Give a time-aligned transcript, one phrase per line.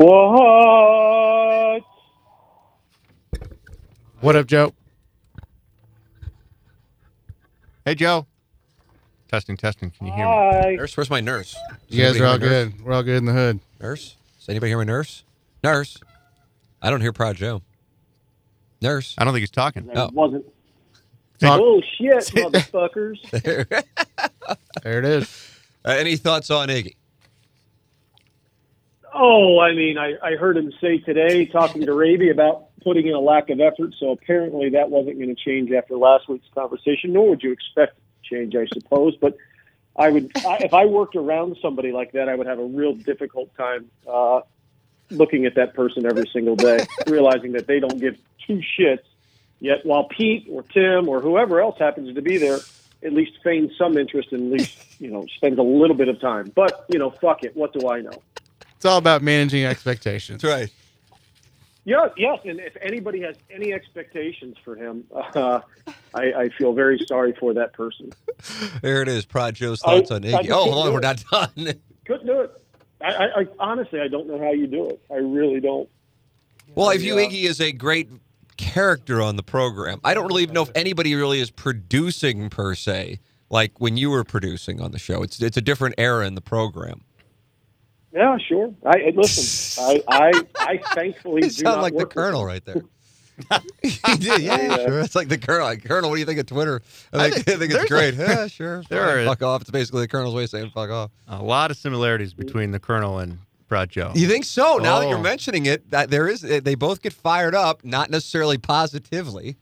[0.00, 1.82] What?
[4.22, 4.72] What up, Joe?
[7.84, 8.24] Hey, Joe.
[9.28, 9.90] Testing, testing.
[9.90, 10.76] Can you hear me?
[10.78, 11.54] Nurse, where's my nurse?
[11.88, 12.72] Does you guys are all hear nurse?
[12.72, 12.82] good.
[12.82, 13.60] We're all good in the hood.
[13.78, 14.16] Nurse?
[14.38, 15.22] Does anybody hear my nurse?
[15.62, 15.98] Nurse?
[16.80, 17.60] I don't hear Proud Joe.
[18.80, 19.14] Nurse?
[19.18, 19.84] I don't think he's talking.
[19.88, 20.10] That Oh.
[20.14, 20.46] wasn't.
[21.40, 23.18] Talk- Bullshit, motherfuckers.
[24.82, 25.50] There it is.
[25.84, 26.94] Uh, any thoughts on Iggy?
[29.12, 33.14] Oh, I mean, I, I heard him say today, talking to Raby about putting in
[33.14, 33.94] a lack of effort.
[33.98, 37.12] So apparently that wasn't going to change after last week's conversation.
[37.12, 39.16] Nor would you expect change, I suppose.
[39.16, 39.36] But
[39.96, 42.94] I would, I, if I worked around somebody like that, I would have a real
[42.94, 44.40] difficult time uh,
[45.10, 49.04] looking at that person every single day, realizing that they don't give two shits.
[49.58, 52.58] Yet, while Pete or Tim or whoever else happens to be there,
[53.02, 56.20] at least feigns some interest and at least you know spends a little bit of
[56.20, 56.50] time.
[56.54, 57.54] But you know, fuck it.
[57.54, 58.22] What do I know?
[58.80, 60.42] It's all about managing expectations.
[60.42, 60.72] right.
[61.84, 65.60] Yeah, yes, and if anybody has any expectations for him, uh,
[66.14, 68.10] I, I feel very sorry for that person.
[68.80, 69.26] There it is.
[69.26, 70.44] Prod Joe's I- thoughts on I Iggy.
[70.44, 70.92] just Oh, hold on.
[70.94, 71.50] We're not done.
[72.06, 72.62] Couldn't do it.
[73.02, 74.98] I, I, I honestly, I don't know how you do it.
[75.10, 75.90] I really don't.
[76.74, 77.26] well, I view Yeah.
[77.26, 78.08] Iggy as a great
[78.56, 80.00] character on the program.
[80.04, 83.20] I don't really even know if anybody really is producing per se,
[83.50, 85.22] like when you were producing on the show.
[85.22, 87.02] It's it's a different era in the program.
[88.12, 88.74] Yeah, sure.
[88.84, 89.84] I I- listen.
[89.84, 92.82] I, I, I thankfully You do sound not like the work with colonel right there.
[93.82, 95.00] he did, yeah, yeah, sure.
[95.00, 95.66] It's like the colonel.
[95.66, 96.82] Like, colonel, what do you think of Twitter?
[97.12, 98.14] I think, I think, it's great.
[98.14, 98.82] a- yeah, sure.
[98.90, 99.62] there are- fuck off.
[99.62, 101.10] It's basically the colonel's way of saying fuck off.
[101.28, 102.38] A lot of similarities mm.
[102.38, 103.38] between the Colonel and
[103.68, 104.12] Proud Joe.
[104.14, 104.76] You think so?
[104.78, 105.22] Now that you're Oh.
[105.22, 106.40] mentioning it, that there is.
[106.40, 109.56] They both get fired up, not necessarily positively.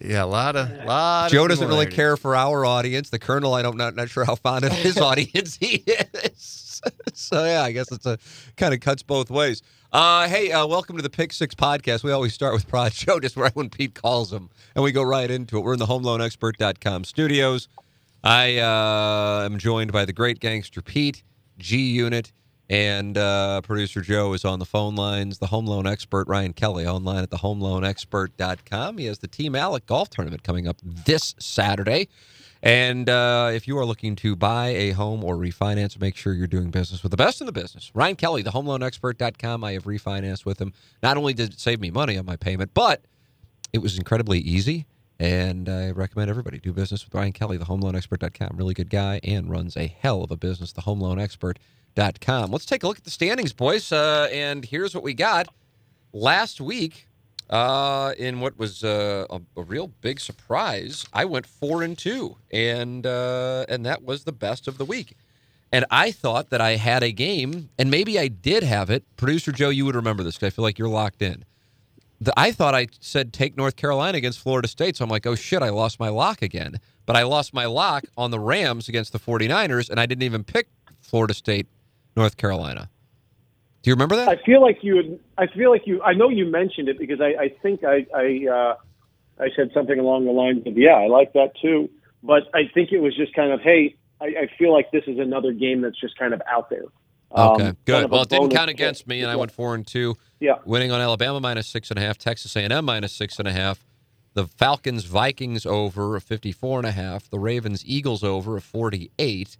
[0.00, 1.26] Yeah, a lot of lot.
[1.26, 3.10] of Joe doesn't really care for our audience.
[3.10, 6.80] The colonel, I don't not not sure how fond of his audience he is.
[7.12, 8.18] so yeah, I guess it's a
[8.56, 9.62] kind of cuts both ways.
[9.92, 12.02] Uh, hey, uh, welcome to the Pick Six podcast.
[12.02, 15.02] We always start with Prod Joe, just right when Pete calls him, and we go
[15.02, 15.64] right into it.
[15.64, 17.68] We're in the HomeLoanExpert.com studios.
[18.22, 21.22] I uh, am joined by the great gangster Pete,
[21.58, 22.32] G Unit,
[22.70, 25.38] and uh, producer Joe is on the phone lines.
[25.38, 28.96] The home loan expert Ryan Kelley online at the homeloanexpert.com.
[28.96, 32.08] He has the Team Alec golf tournament coming up this Saturday.
[32.62, 36.46] And uh, if you are looking to buy a home or refinance, make sure you're
[36.46, 37.90] doing business with the best in the business.
[37.92, 39.64] Ryan Kelley, the homeloanexpert.com.
[39.64, 40.72] I have refinanced with him.
[41.02, 43.02] Not only did it save me money on my payment, but
[43.72, 44.86] it was incredibly easy.
[45.18, 48.56] And I recommend everybody do business with Ryan Kelley, the homeloanexpert.com.
[48.56, 50.82] Really good guy and runs a hell of a business, the
[51.96, 52.50] homeloanexpert.com.
[52.50, 53.92] Let's take a look at the standings, boys.
[53.92, 55.48] Uh, and here's what we got.
[56.12, 57.06] Last week,
[57.48, 62.36] uh, in what was uh, a, a real big surprise, I went four and two,
[62.52, 65.16] and uh, and that was the best of the week.
[65.72, 69.04] And I thought that I had a game, and maybe I did have it.
[69.16, 71.44] Producer Joe, you would remember this because I feel like you're locked in.
[72.20, 74.96] The, I thought I said take North Carolina against Florida State.
[74.96, 76.80] So I'm like, oh shit, I lost my lock again.
[77.06, 80.42] But I lost my lock on the Rams against the 49ers, and I didn't even
[80.44, 80.68] pick
[81.00, 81.66] Florida State,
[82.20, 82.90] North Carolina.
[83.82, 84.28] Do you remember that?
[84.28, 85.18] I feel like you.
[85.38, 86.02] I feel like you.
[86.02, 88.74] I know you mentioned it because I, I think I I, uh,
[89.42, 91.88] I said something along the lines of yeah, I like that too.
[92.22, 95.18] But I think it was just kind of hey, I, I feel like this is
[95.18, 96.84] another game that's just kind of out there.
[97.32, 98.04] Um, Okay, kind good.
[98.04, 100.56] of Well, it didn't count against me, and I went four and two, Yeah.
[100.66, 103.86] winning on Alabama minus six and a half, Texas A&M minus six and a half,
[104.34, 109.56] the Falcons Vikings over a fifty-four and a half, the Ravens Eagles over a forty-eight,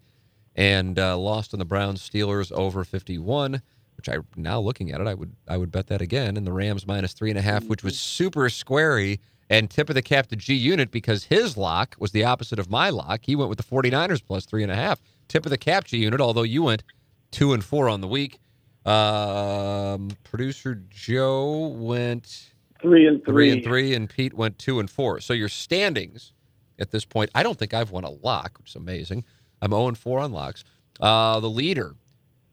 [0.61, 3.63] and uh, lost on the Browns Steelers over fifty-one.
[3.97, 6.53] Which I now looking at it, I would I would bet that again, and the
[6.53, 9.19] Rams minus three and a half, which was super squarey.
[9.49, 12.71] And tip of the cap to G Unit because his lock was the opposite of
[12.71, 13.23] my lock.
[13.25, 15.03] He went with the 49ers plus three and a half.
[15.27, 16.85] Tip of the cap, G Unit, although you went
[17.33, 18.39] two and four on the week.
[18.87, 23.51] Um, producer Joe went Three and three three.
[23.51, 25.21] and three, and Pete went two and four.
[25.21, 26.33] So your standings
[26.79, 29.25] at this point, I don't think I've won a lock, which is amazing.
[29.63, 30.65] I'm 0 and 4 on locks.
[31.01, 31.95] Uh, the leader,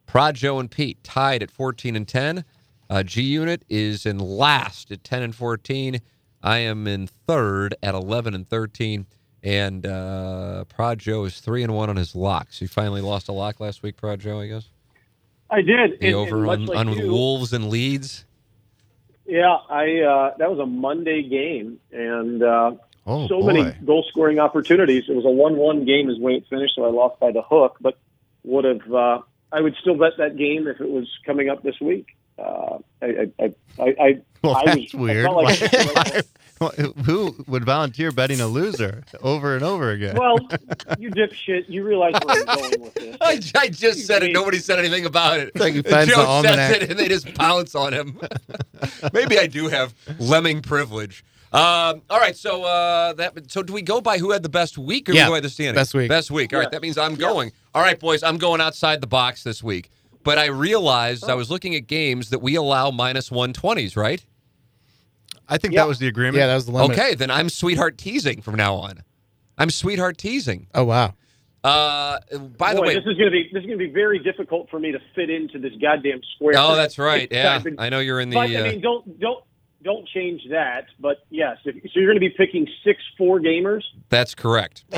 [0.06, 2.44] Prod Joe and Pete, tied at 14 and 10.
[2.90, 6.00] Uh, G Unit is in last at 10 and 14.
[6.44, 9.06] I am in third at 11 and 13.
[9.44, 12.60] And uh, Prod Joe is 3 and 1 on his locks.
[12.60, 14.68] He finally lost a lock last week, Prod Joe, I guess?
[15.50, 16.00] I did.
[16.00, 18.26] The and- over and on, like on you, Wolves and Leeds.
[19.26, 22.72] Yeah, I uh, that was a Monday game, and uh,
[23.08, 23.54] Oh, so boy.
[23.54, 25.06] many goal scoring opportunities.
[25.08, 27.78] It was a one-one game as way it finished, so I lost by the hook.
[27.80, 27.98] But
[28.44, 29.22] would have uh,
[29.52, 32.16] I would still bet that game if it was coming up this week.
[32.38, 35.26] Uh, I, I, I, I, I, Well, I that's was, weird.
[35.26, 36.24] felt like I
[36.60, 40.16] was Who would volunteer betting a loser over and over again?
[40.16, 40.38] well,
[41.00, 43.18] you dipshit, you realize where I'm going with this.
[43.22, 44.32] I, I just said it.
[44.34, 45.56] Nobody said anything about it.
[45.56, 46.74] like Joe the almanac.
[46.74, 48.20] says it, and they just pounce on him.
[49.14, 51.24] Maybe I do have lemming privilege.
[51.54, 54.78] Um, all right, so uh, that so do we go by who had the best
[54.78, 55.76] week or Yeah, do we go by the standing?
[55.76, 56.10] best week.
[56.10, 56.52] Best week.
[56.54, 56.70] All right, Yeah.
[56.72, 57.52] that means I'm going.
[57.74, 59.90] All right, boys, I'm going outside the box this week.
[60.24, 61.30] But I realized Oh.
[61.30, 64.26] I was looking at games that we allow minus 120s, right?
[65.48, 65.84] I think Yeah.
[65.84, 66.36] that was the agreement.
[66.38, 66.92] Yeah, that was the limit.
[67.00, 69.04] Okay, then I'm sweetheart teasing from now on.
[69.58, 70.68] I'm sweetheart teasing.
[70.76, 71.14] Oh wow.
[71.64, 72.20] Uh,
[72.58, 74.70] by the way, this is going to be this is going to be very difficult
[74.70, 76.54] for me to fit into this goddamn square.
[76.58, 77.28] oh, that's right.
[77.32, 78.36] Yeah, I know you're in the.
[78.36, 79.44] But uh, I mean, don't don't
[79.88, 80.86] don't change that.
[81.00, 83.82] But yes, if, so you're going to be picking six four gamers.
[84.10, 84.84] that's correct.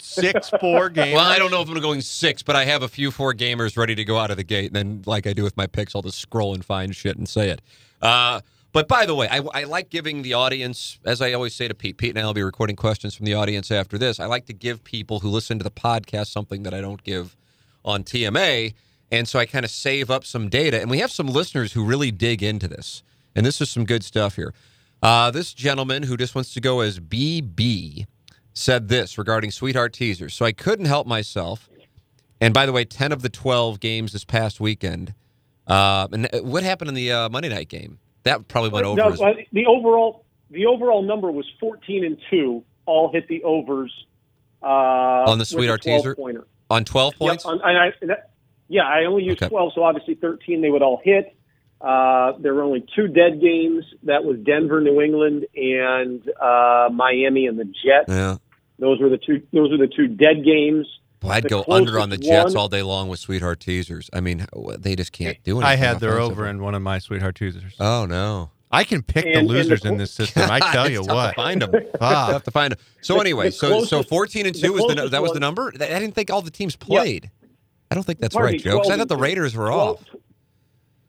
[0.00, 1.14] Six four games.
[1.14, 3.76] Well, I don't know if I'm going six, but I have a few four gamers
[3.76, 4.66] ready to go out of the gate.
[4.66, 7.28] And then, like I do with my picks, I'll just scroll and find shit and
[7.28, 7.60] say it.
[8.00, 8.40] Uh,
[8.72, 11.74] but by the way, I, I like giving the audience, as I always say to
[11.74, 14.20] Pete, Pete and I will be recording questions from the audience after this.
[14.20, 17.36] I like to give people who listen to the podcast something that I don't give
[17.84, 18.74] on TMA.
[19.10, 20.80] And so I kind of save up some data.
[20.80, 23.02] And we have some listeners who really dig into this.
[23.38, 24.52] And this is some good stuff here.
[25.00, 28.06] Uh, this gentleman who just wants to go as BB
[28.52, 30.34] said this regarding Sweetheart Teasers.
[30.34, 31.70] So I couldn't help myself.
[32.40, 35.14] And by the way, 10 of the 12 games this past weekend.
[35.68, 38.00] Uh, and what happened in the uh, Monday night game?
[38.24, 38.96] That probably went over.
[38.96, 42.64] No, as- uh, the overall the overall number was 14 and two.
[42.86, 43.92] All hit the overs
[44.64, 46.16] uh, On the Sweetheart teaser?
[46.16, 46.44] pointer.
[46.70, 47.44] on 12 points?
[47.44, 48.30] Yep, on, I, that,
[48.66, 49.48] yeah, I only used Okay.
[49.48, 51.37] 12, so obviously 13 they would all hit.
[51.80, 53.84] Uh, there were only two dead games.
[54.02, 58.08] That was Denver, New England, and uh, Miami and the Jets.
[58.08, 58.36] yeah.
[58.80, 59.42] Those were the two.
[59.52, 60.86] Those were the two dead games.
[61.22, 63.58] Well, I'd The go under on the closest Jets one- all day long with Sweetheart
[63.58, 64.08] Teasers.
[64.12, 64.46] I mean,
[64.78, 65.66] they just can't do anything.
[65.68, 66.32] I had their offensively.
[66.42, 67.74] over in one of my sweetheart teasers.
[67.80, 68.50] Oh, no.
[68.70, 70.48] I can pick And- the and the losers in this system.
[70.48, 71.28] I tell It's you tough what.
[71.30, 71.70] To find them.
[71.98, 72.00] Fuck.
[72.30, 72.78] tough to find them.
[73.00, 75.40] So The- anyway, the so so 14 and the 2 was the that was the
[75.40, 75.72] number?
[75.74, 77.30] I didn't think all the teams played.
[77.90, 78.76] I don't think that's Pardon right, me, Joe.
[78.78, 79.16] Because I thought the.
[79.16, 80.04] Raiders were 12 off.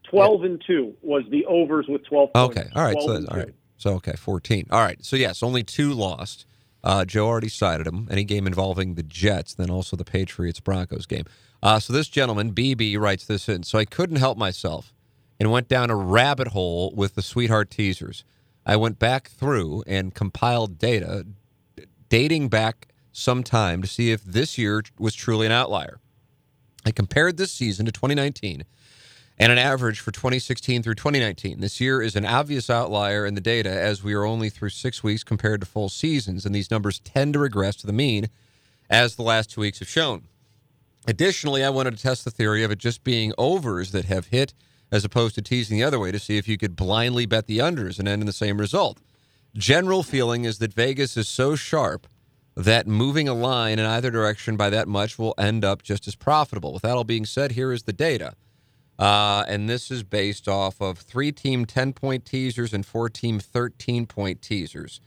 [0.10, 2.58] 12 and 2 was the overs with 12 points.
[2.58, 2.70] Okay.
[2.76, 2.94] All right.
[2.94, 3.54] 12 So all right.
[3.78, 4.68] So okay, 14.
[4.72, 5.04] All right.
[5.04, 6.46] So yes, only two lost.
[6.84, 8.08] Uh, Joe already cited them.
[8.10, 11.26] Any game involving the Jets, then also the Patriots Broncos game.
[11.62, 13.64] Uh, so this gentleman, BB, writes this in.
[13.64, 14.94] So I couldn't help myself
[15.40, 18.24] and went down a rabbit hole with the sweetheart teasers.
[18.66, 21.26] I went back through and compiled data
[22.10, 26.00] dating back some time to see if this year was truly an outlier.
[26.86, 28.64] I compared this season to 2019
[29.39, 31.62] and an average for 2016 through 2019.
[31.62, 35.01] This year is an obvious outlier in the data as we are only through six
[35.01, 38.29] weeks compared to full seasons, and these numbers tend to regress to the mean
[38.89, 40.24] as the last two weeks have shown.
[41.08, 44.53] Additionally, I wanted to test the theory of it just being overs that have hit
[44.91, 47.60] as opposed to teasing the other way to see if you could blindly bet the
[47.60, 49.00] unders and end in the same result.
[49.55, 52.08] General feeling is that Vegas is so sharp
[52.55, 56.15] that moving a line in either direction by that much will end up just as
[56.15, 56.74] profitable.
[56.74, 58.34] With that all being said, here is the data.
[59.00, 63.39] Uh, and this is based off of three team 10 point teasers and four team
[63.39, 65.00] 13 point teasers.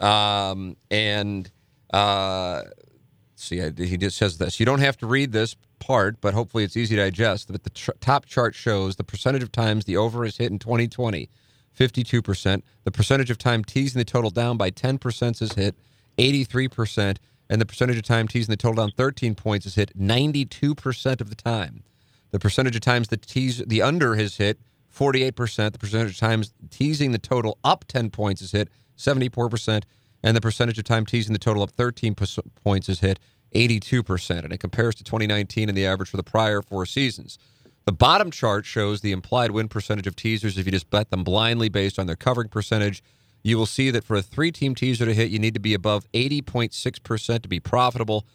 [0.00, 1.50] Um, and
[1.92, 2.62] uh,
[3.34, 4.58] see, I, he just says this.
[4.58, 7.52] You don't have to read this part, but hopefully it's easy to digest.
[7.52, 10.58] But the tr- top chart shows the percentage of times the over is hit in
[10.58, 11.28] 2020,
[11.78, 12.62] 52%.
[12.84, 15.76] The percentage of time teasing the total down by 10% is hit,
[16.18, 17.18] 83%.
[17.48, 21.28] And the percentage of time teasing the total down 13 points is hit 92% of
[21.28, 21.84] the time.
[22.36, 24.60] The percentage of times the tease the under has hit
[24.94, 25.72] 48%.
[25.72, 29.84] The percentage of times teasing the total up 10 points is hit 74%.
[30.22, 33.18] And the percentage of time teasing the total up 13 pos- points is hit
[33.54, 34.44] 82%.
[34.44, 37.38] And it compares to 2019 and the average for the prior four seasons.
[37.86, 41.24] The bottom chart shows the implied win percentage of teasers if you just bet them
[41.24, 43.02] blindly based on their covering percentage.
[43.44, 45.72] You will see that for a three team teaser to hit, you need to be
[45.72, 48.26] above 80.6% to be profitable.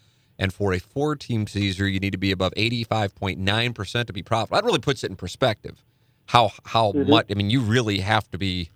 [0.42, 4.56] And for a four team teaser, you need to be above 85.9% to be profitable.
[4.56, 5.84] That really puts it in perspective.
[6.26, 7.08] How how Mhm.
[7.08, 7.26] much?
[7.30, 8.70] I mean, you really have to be,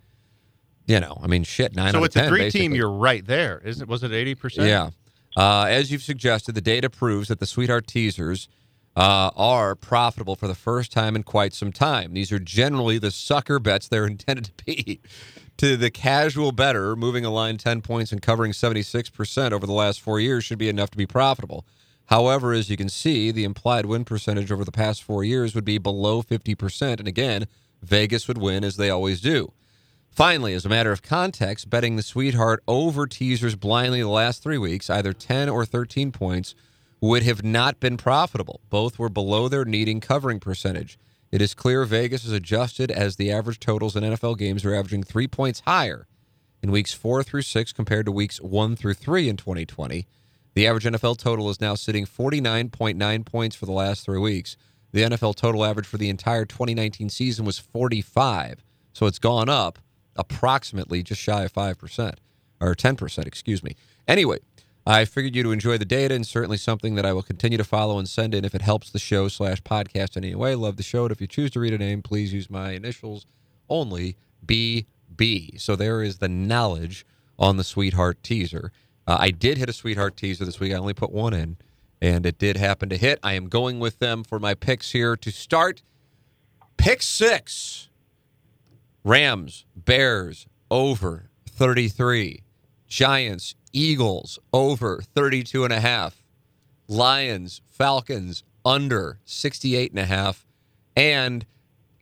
[0.87, 2.29] you know, I mean, shit, nine so out of with the 10.
[2.29, 2.61] three basically.
[2.69, 3.89] team, you're right there, isn't it?
[3.89, 4.69] Was it eighty percent?
[4.69, 4.91] Yeah.
[5.37, 8.49] Uh, as you've suggested, the data proves that the Sweetheart teasers
[8.95, 12.15] uh, are profitable for the first time in quite some time.
[12.15, 15.01] These are generally the sucker bets they're intended to be.
[15.59, 20.01] To the casual better, moving a line 10 points and covering 76% over the last
[20.01, 21.65] four years should be enough to be profitable.
[22.07, 25.65] However, as you can see, the implied win percentage over the past four years would
[25.65, 26.99] be below 50%.
[26.99, 27.47] And again,
[27.83, 29.53] Vegas would win as they always do.
[30.11, 34.57] Finally, as a matter of context, betting the sweetheart over teasers blindly the last three
[34.57, 36.55] weeks, either 10 or 13 points,
[37.01, 38.61] would have not been profitable.
[38.71, 40.99] Both were below their needing covering percentage.
[41.37, 45.03] It is clear Vegas is adjusted as the average totals in NFL games are averaging
[45.03, 46.07] three points higher
[46.63, 50.07] in weeks four through six compared to weeks one through three in 2020.
[50.55, 54.57] The average NFL total is now sitting 49.9 points for the last three weeks.
[54.93, 58.65] The NFL total average for the entire 2019 season was 45.
[58.95, 59.79] So it's gone up
[60.17, 62.15] approximately just shy of 5%,
[62.63, 63.77] or 10%, excuse me.
[64.09, 64.39] Anyway,
[64.89, 67.65] I figured you to enjoy the data and certainly something that I will continue to
[67.65, 70.55] follow and send in if it helps the show slash podcast in any way.
[70.55, 71.03] Love the show.
[71.05, 73.27] And if you choose to read a name, please use my initials
[73.69, 74.17] only,
[74.47, 75.61] BB.
[75.61, 77.05] So there is the knowledge
[77.37, 78.71] on the Sweetheart teaser.
[79.09, 80.73] Uh, I did hit a Sweetheart teaser this week.
[80.73, 81.57] I only put one in,
[82.01, 83.19] and it did happen to hit.
[83.25, 85.83] I am going with them for my picks here to start.
[86.77, 87.89] Pick six.
[89.03, 92.43] Rams, Bears, over 33.
[92.89, 96.23] Giants, Eagles, over 32 and a half.
[96.89, 100.47] Lions, Falcons, under 68 and a half.
[100.97, 101.45] And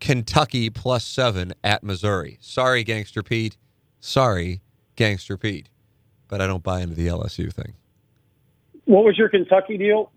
[0.01, 2.39] Kentucky plus seven at Missouri.
[2.41, 3.57] Sorry, Gangster Pete.
[4.01, 4.61] Sorry,
[4.97, 5.69] Gangster Pete.
[6.29, 7.75] But I don't buy into the LSU thing.
[8.85, 10.13] What was your Kentucky deal?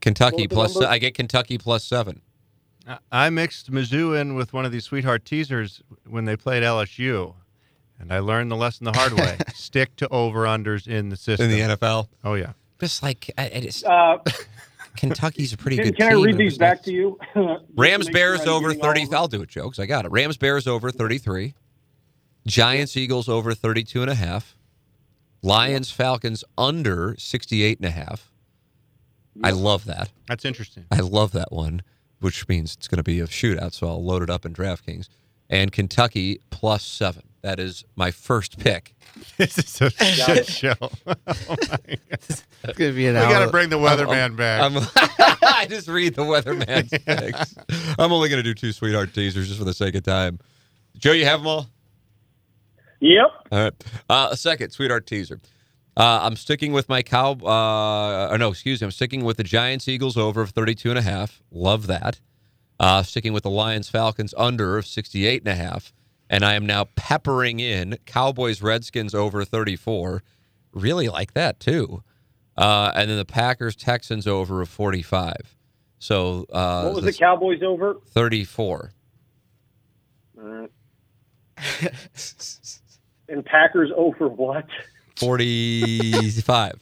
[0.00, 0.88] Kentucky What was the plus, number?
[0.88, 2.22] I get Kentucky plus seven.
[2.86, 7.34] I- I mixed Mizzou in with one of these sweetheart teasers when they played LSU,
[8.02, 11.50] and I learned the lesson the hard way: stick to over unders in the system.
[11.50, 12.08] In the NFL.
[12.24, 12.52] Oh yeah.
[12.80, 14.18] Just like, I, I just, Uh,
[14.96, 16.22] Kentucky's a pretty can good can I team.
[16.24, 17.18] read I'm these back not- to you?
[17.76, 19.04] Rams Bears sure over 30.
[19.04, 19.14] of?
[19.14, 19.78] I'll do it, jokes.
[19.78, 20.10] I got it.
[20.10, 21.54] Rams Bears over 33.
[22.46, 24.56] Giants Eagles over 32 and a half.
[25.42, 28.30] Lions Falcons under 68 and a half.
[29.42, 30.10] I love that.
[30.28, 30.84] That's interesting.
[30.90, 31.82] I love that one,
[32.20, 35.08] which means it's going to be a shootout, so I'll load it up in DraftKings.
[35.48, 37.22] And Kentucky plus seven.
[37.42, 38.94] That is my first pick.
[39.36, 40.74] this is a shit show.
[40.80, 41.16] oh.
[41.88, 42.44] It's
[42.76, 43.28] gonna be an We hour.
[43.30, 44.62] got to bring the weatherman back.
[44.62, 44.76] I'm,
[45.42, 47.56] I just read the weatherman's picks.
[47.98, 50.38] I'm only going to do two sweetheart teasers just for the sake of time.
[50.96, 51.66] Joe, you have them all?
[53.00, 53.26] Yep.
[53.50, 53.72] All right.
[54.08, 55.40] Uh, a second, sweetheart teaser.
[55.96, 57.32] Uh, I'm sticking with my cow.
[57.32, 58.84] Uh, or no, excuse me.
[58.84, 61.42] I'm sticking with the Giants Eagles over of 32 and a half.
[61.50, 62.20] Love that.
[62.78, 65.92] Uh, sticking with the Lions Falcons under of 68 and a half.
[66.32, 70.22] And I am now peppering in Cowboys Redskins over 34.
[70.72, 72.02] Really like that too.
[72.56, 75.34] Uh, and then the Packers Texans over of 45.
[75.98, 77.98] So uh, What was the this- Cowboys over?
[78.08, 78.92] 34.
[80.42, 80.66] Uh,
[83.28, 84.66] and Packers over what?
[85.16, 86.72] 45.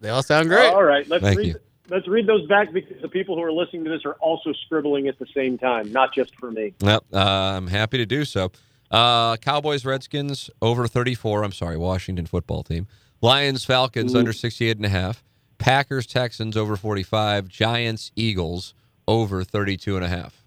[0.00, 0.72] They all sound great.
[0.72, 1.46] All right, let's Thank read.
[1.46, 1.60] you.
[1.90, 5.08] Let's read those back because the people who are listening to this are also scribbling
[5.08, 6.72] at the same time, not just for me.
[6.80, 8.52] Yep, uh, I'm happy to do so.
[8.92, 11.42] Uh, Cowboys, Redskins over 34.
[11.42, 12.86] I'm sorry, Washington football team.
[13.20, 15.24] Lions, Falcons under 68 and a half.
[15.58, 17.48] Packers, Texans over 45.
[17.48, 18.72] Giants, Eagles
[19.08, 20.44] over 32 and a half.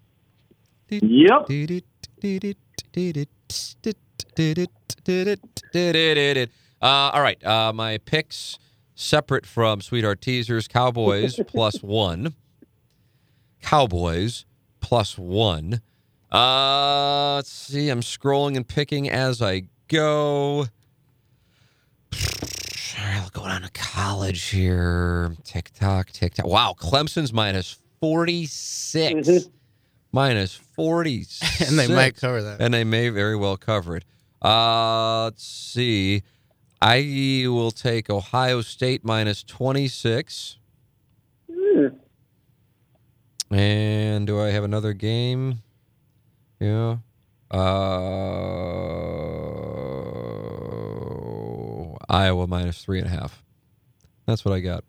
[0.88, 1.46] Yep.
[6.82, 8.58] Uh, all right, uh, my picks
[8.94, 10.68] separate from Sweetheart Teasers.
[10.68, 12.34] Cowboys plus one.
[13.62, 14.44] Cowboys
[14.80, 15.80] plus one.
[16.32, 17.88] Uh, let's see.
[17.90, 20.66] I'm scrolling and picking as I go.
[22.98, 25.34] All right, I'll go down to college here.
[25.44, 26.46] TikTok, TikTok.
[26.46, 29.28] Wow, Clemson's minus 46.
[29.28, 29.50] Mhm.
[30.12, 31.68] Minus 46.
[31.70, 32.60] and they might cover that.
[32.60, 34.04] And they may very well cover it.
[34.42, 36.22] Uh, let's see.
[36.86, 40.58] I will take Ohio State minus 26.
[41.50, 41.86] Hmm.
[43.50, 45.62] And do I have another game?
[46.60, 46.98] Yeah.
[47.50, 47.56] Uh,
[52.10, 53.42] Iowa minus three and a half.
[54.26, 54.84] That's what I got.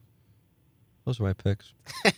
[1.06, 1.72] Those are my picks.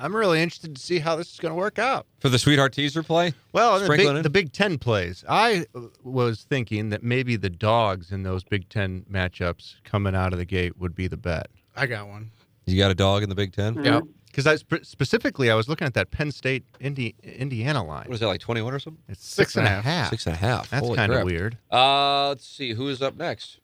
[0.00, 2.06] I'm really interested to see how this is going to work out.
[2.20, 3.34] For the sweetheart teaser play?
[3.52, 5.24] Well, the big, the Big Ten plays.
[5.28, 10.32] I uh, was thinking that maybe the dogs in those Big Ten matchups coming out
[10.32, 11.48] of the gate would be the bet.
[11.76, 12.30] I got one.
[12.66, 14.00] You got a dog in the Big 10 Yeah.
[14.26, 18.06] Because I sp- specifically, I was looking at that Penn State Indi- Indiana line.
[18.06, 19.02] What is that, like 21 or something?
[19.08, 20.10] It's six and a half.
[20.10, 20.70] Six and a half.
[20.70, 21.58] That's kind of weird.
[21.70, 22.72] Uh, let's see.
[22.74, 23.58] Who is up next?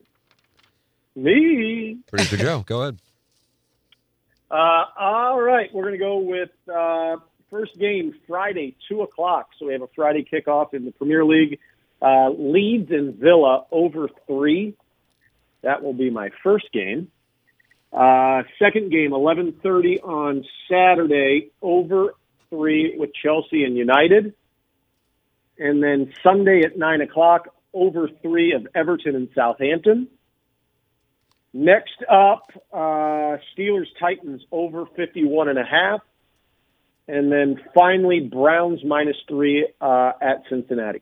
[1.15, 1.99] Me.
[2.09, 2.99] Producer Joe, go ahead.
[4.51, 7.17] Uh, all right, we're going to go with uh,
[7.51, 9.49] first game Friday, two o'clock.
[9.59, 11.59] So we have a Friday kickoff in the Premier League.
[12.01, 14.75] Uh, Leeds and Villa over three.
[15.63, 17.11] That will be my first game.
[17.93, 22.15] Uh, second game, eleven thirty on Saturday, over
[22.51, 24.35] three with Chelsea and United.
[25.59, 30.09] And then Sunday at nine o'clock, over three of Everton and Southampton.
[31.57, 36.01] Next up, uh, Steelers Titans over 51 and a half.
[37.09, 41.01] And then finally, Browns minus three uh, at Cincinnati.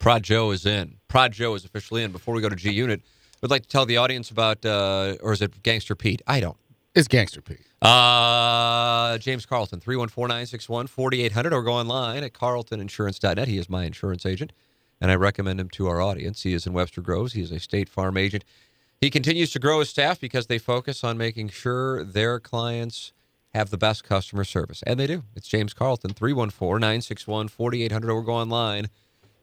[0.00, 0.96] Prod Joe is in.
[1.06, 2.10] Prod Joe is officially in.
[2.10, 5.14] Before we go to G Unit, I would like to tell the audience about, uh,
[5.22, 6.20] or is it Gangster Pete?
[6.26, 6.56] I don't.
[6.96, 7.60] It's Gangster Pete.
[7.80, 13.46] Uh, James Carlton, 314-961-4800, or go online at carltoninsurance.net.
[13.46, 14.52] He is my insurance agent,
[15.00, 16.42] and I recommend him to our audience.
[16.42, 17.34] He is in Webster Groves.
[17.34, 18.44] He is a State Farm agent.
[19.00, 23.12] He continues to grow his staff because they focus on making sure their clients
[23.54, 25.22] have the best customer service, and they do.
[25.36, 28.88] It's James Carlton, 314-961-4800, or go online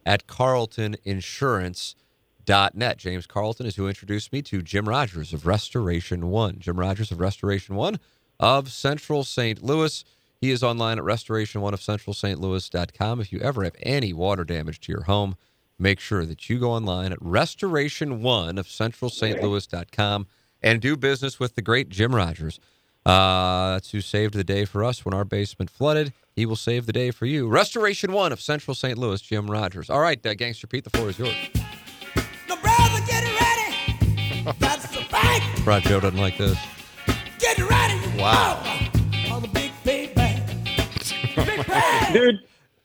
[0.04, 2.98] at carltoninsurance.net.
[2.98, 6.58] James Carlton is who introduced me to Jim Rogers of Restoration One.
[6.58, 7.98] Jim Rogers of Restoration One
[8.38, 9.62] of Central St.
[9.62, 10.04] Louis.
[10.38, 12.38] He is online at restoration one of central St.
[12.38, 13.22] Louis.com.
[13.22, 15.36] If you ever have any water damage to your home,
[15.78, 19.42] make sure that you go online at restoration one of central St.
[19.42, 20.26] Louis.com
[20.62, 22.58] and do business with the great Jim Rogers.
[23.04, 26.12] Uh, that's who saved the day for us when our basement flooded.
[26.34, 27.46] He will save the day for you.
[27.48, 28.98] Restoration One of Central St.
[28.98, 29.88] Louis, Jim Rogers.
[29.88, 31.34] All right, uh, Gangster Pete, the floor is yours.
[32.48, 34.54] The brother getting ready.
[34.58, 35.40] That's the fight.
[35.64, 36.58] Rod Joe doesn't like this.
[37.38, 38.20] Get it ready.
[38.20, 38.60] Wow.
[39.30, 40.46] On the big payback.
[41.46, 42.12] Big bang.
[42.12, 42.40] Dude,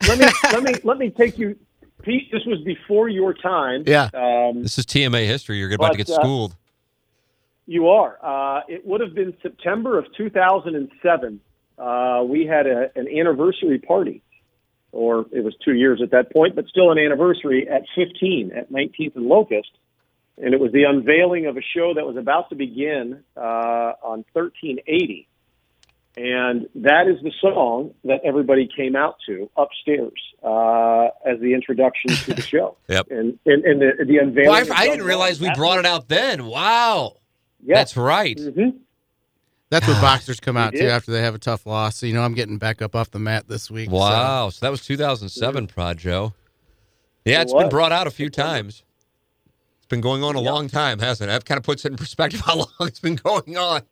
[0.07, 1.57] let me let me let me take you,
[2.01, 2.31] Pete.
[2.31, 3.83] This was before your time.
[3.85, 4.09] Yeah.
[4.13, 5.57] Um, This is TMA history.
[5.57, 6.55] You're about to But, get uh, schooled.
[7.67, 8.17] You are.
[8.21, 11.39] Uh, it would have been September of 2007.
[11.77, 14.21] Uh, we had a, an anniversary party,
[14.91, 18.71] or it was two years at that point, but still an anniversary at 15 at
[18.71, 19.71] 19th and Locust.
[20.37, 24.25] And it was the unveiling of a show that was about to begin uh, on
[24.33, 25.27] 1380.
[26.17, 30.11] And that is the song that everybody came out to upstairs
[30.43, 32.75] uh, as the introduction to the show.
[32.89, 33.07] Yep.
[33.11, 34.49] And, and, and the, the unveiling.
[34.49, 36.45] Well, I, I didn't realize we brought it out then.
[36.45, 37.17] Wow.
[37.63, 37.75] Yeah.
[37.75, 38.37] That's right.
[38.37, 38.79] Mhm.
[39.69, 41.95] That's what boxers come out to after they have a tough loss.
[41.95, 43.89] So, you know, I'm getting back up off the mat this week.
[43.89, 44.49] Wow.
[44.49, 46.33] So that was 2007, Prod Joe.
[47.23, 48.83] Yeah, It it's been brought out a few times.
[49.77, 51.33] It's been going on a long time, hasn't it?
[51.33, 53.83] That kind of puts it in perspective how long it's been going on.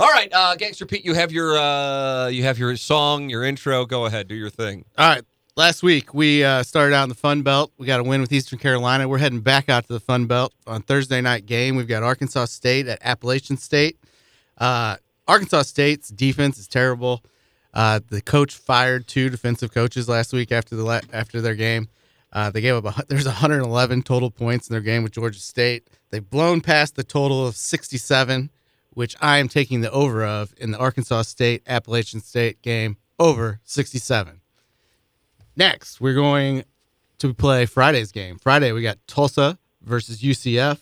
[0.00, 3.84] All right, uh, Gangster Pete, you have your uh, you have your song, your intro.
[3.84, 4.84] Go ahead, do your thing.
[4.96, 5.22] All right.
[5.56, 7.72] Last week we uh, started out in the Fun Belt.
[7.78, 9.08] We got a win with Eastern Carolina.
[9.08, 11.74] We're heading back out to the Fun Belt on Thursday night game.
[11.74, 13.98] We've got Arkansas State at Appalachian State.
[14.56, 17.24] Uh, Arkansas State's defense is terrible.
[17.74, 21.88] Uh, the coach fired two defensive coaches last week after the la- after their game.
[22.32, 25.88] Uh, they gave up a, there's 111 total points in their game with Georgia State.
[26.10, 28.50] They've blown past the total of 67,
[28.98, 33.60] which I am taking the over of in the Arkansas State Appalachian State game over
[33.62, 34.40] 67.
[35.54, 36.64] Next, we're going
[37.20, 38.40] to play Friday's game.
[38.40, 40.80] Friday, we got Tulsa versus UCF.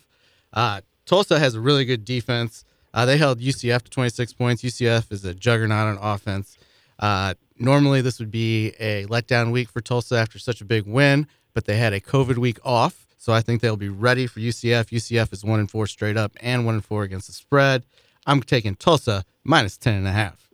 [0.51, 2.65] Uh, Tulsa has a really good defense.
[2.95, 4.63] Uh, they held UCF to 26 points.
[4.63, 6.57] UCF is a juggernaut on offense.
[6.99, 11.27] Uh, normally, this would be a letdown week for Tulsa after such a big win,
[11.53, 14.87] but they had a COVID week off, so I think they'll be ready for UCF.
[14.87, 17.85] UCF is one and four straight up and one and four against the spread.
[18.27, 20.49] I'm taking Tulsa minus 10 and a half.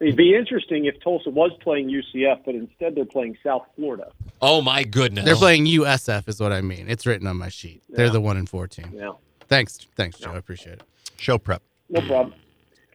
[0.00, 4.12] It'd be interesting if Tulsa was playing UCF, but instead they're playing South Florida.
[4.40, 5.24] Oh my goodness!
[5.24, 6.86] They're playing USF, is what I mean.
[6.88, 7.82] It's written on my sheet.
[7.88, 8.92] They're the one in four team.
[8.94, 9.10] Yeah,
[9.48, 10.30] Thanks, thanks, Joe.
[10.30, 10.82] I appreciate it.
[11.16, 11.62] Show prep.
[11.88, 12.34] no problem.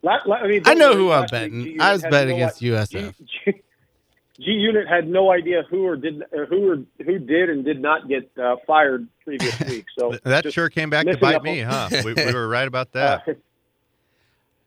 [0.02, 1.64] La- la- I, mean, I know who I'm betting.
[1.64, 3.14] G-Unit I was betting no against i- USF.
[3.46, 3.52] G,
[4.40, 7.82] G Unit had no idea who or did or who or who did and did
[7.82, 9.86] not get uh, fired previous week.
[10.00, 12.02] So That sure came back to bite me, on- huh?
[12.06, 13.38] We, we were right about uh, that.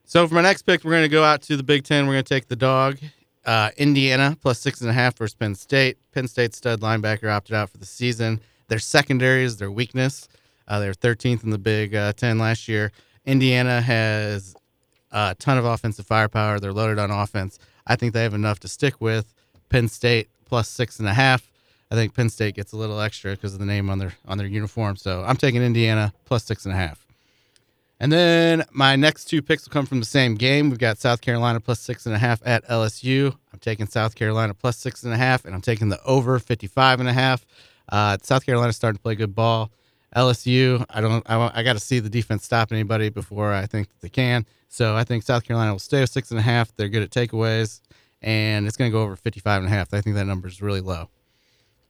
[0.09, 2.07] So for my next pick, we're going to go out to the Big Ten.
[2.07, 2.99] We're going to take the dog,
[3.45, 5.99] uh, Indiana plus six and a half versus Penn State.
[6.13, 8.41] Penn State stud linebacker opted out for the season.
[8.69, 10.29] Their secondary is their weakness.
[10.69, 12.93] Uh, they were 13th in the Big uh, Ten last year.
[13.25, 14.55] Indiana has
[15.11, 16.61] a ton of offensive firepower.
[16.61, 17.59] They're loaded on offense.
[17.85, 19.35] I think they have enough to stick with.
[19.71, 21.51] Penn State plus six and a half.
[21.91, 24.39] I think Penn State gets a little extra because of the name on their on
[24.39, 24.95] their uniform.
[24.95, 27.06] So I'm taking Indiana plus six and a half.
[27.99, 30.69] And then my next two picks will come from the same game.
[30.69, 33.35] We've got South Carolina plus six and a half at LSU.
[33.53, 37.01] I'm taking South Carolina plus six and a half, and I'm taking the over 55
[37.01, 37.47] and a half.
[37.89, 39.71] Uh, South Carolina's starting to play good ball.
[40.15, 43.89] LSU, I don't, I, I got to see the defense stop anybody before I think
[44.01, 44.47] they can.
[44.69, 46.75] So I think South Carolina will stay with six and a half.
[46.77, 47.81] They're good at takeaways,
[48.21, 49.95] and it's going to go over 55 and a half.
[49.95, 51.09] I think that number is really low.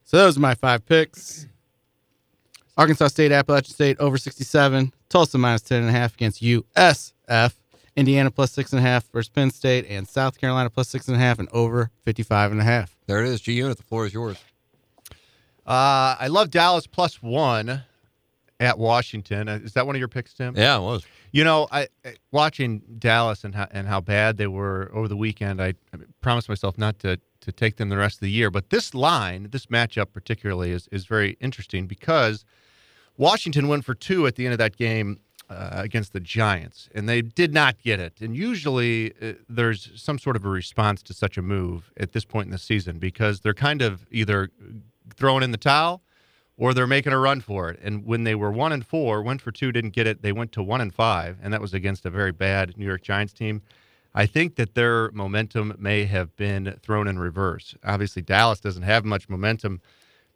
[0.05, 1.47] So those are my five picks.
[2.77, 4.93] Arkansas State, Appalachian State over 67.
[5.09, 7.55] Tulsa minus 10 and a half against USF.
[7.97, 11.17] Indiana plus six and a half versus Penn State, and South Carolina plus six and
[11.17, 12.95] a half and over 55 and a half.
[13.07, 13.41] There it is.
[13.41, 14.37] G Unit, the floor is yours.
[15.67, 17.83] Uh, I love Dallas plus one
[18.61, 19.49] at Washington.
[19.49, 20.55] Uh, Is that one of your picks, Tim?
[20.57, 21.05] Yeah, it was.
[21.33, 25.17] You know, I I- watching Dallas and how and how bad they were over the
[25.17, 25.61] weekend.
[25.63, 28.51] I, I promised myself not to to take them the rest of the year.
[28.51, 32.45] But this line, this matchup particularly, is is very interesting because
[33.17, 37.09] Washington went for two at the end of that game uh, against the Giants, and
[37.09, 38.21] they did not get it.
[38.21, 42.25] And usually, uh, there's some sort of a response to such a move at this
[42.25, 44.51] point in the season because they're kind of either
[45.15, 46.03] throwing in the towel
[46.57, 47.79] or they're making a run for it.
[47.83, 50.23] And when they were one and four, went for two, didn't get it.
[50.23, 53.03] They went to one and five, and that was against a very bad New York
[53.03, 53.63] Giants team.
[54.15, 57.75] I think that their momentum may have been thrown in reverse.
[57.85, 59.83] Obviously, Dallas doesn't have much momentum,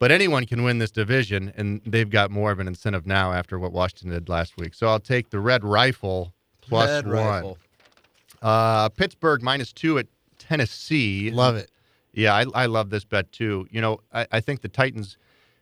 [0.01, 3.59] but anyone can win this division, and they've got more of an incentive now after
[3.59, 4.75] what Washington did last week.
[4.75, 6.33] So I'll take the Red Rifle
[6.63, 7.15] plus Red one.
[7.15, 7.59] Rifle.
[8.43, 10.07] Uh, Pittsburgh minus two at
[10.39, 11.31] Tennessee.
[11.31, 11.71] Love it.
[12.13, 13.69] Yeah, I, I love this bet too.
[13.71, 15.19] You know, I, I think the Titans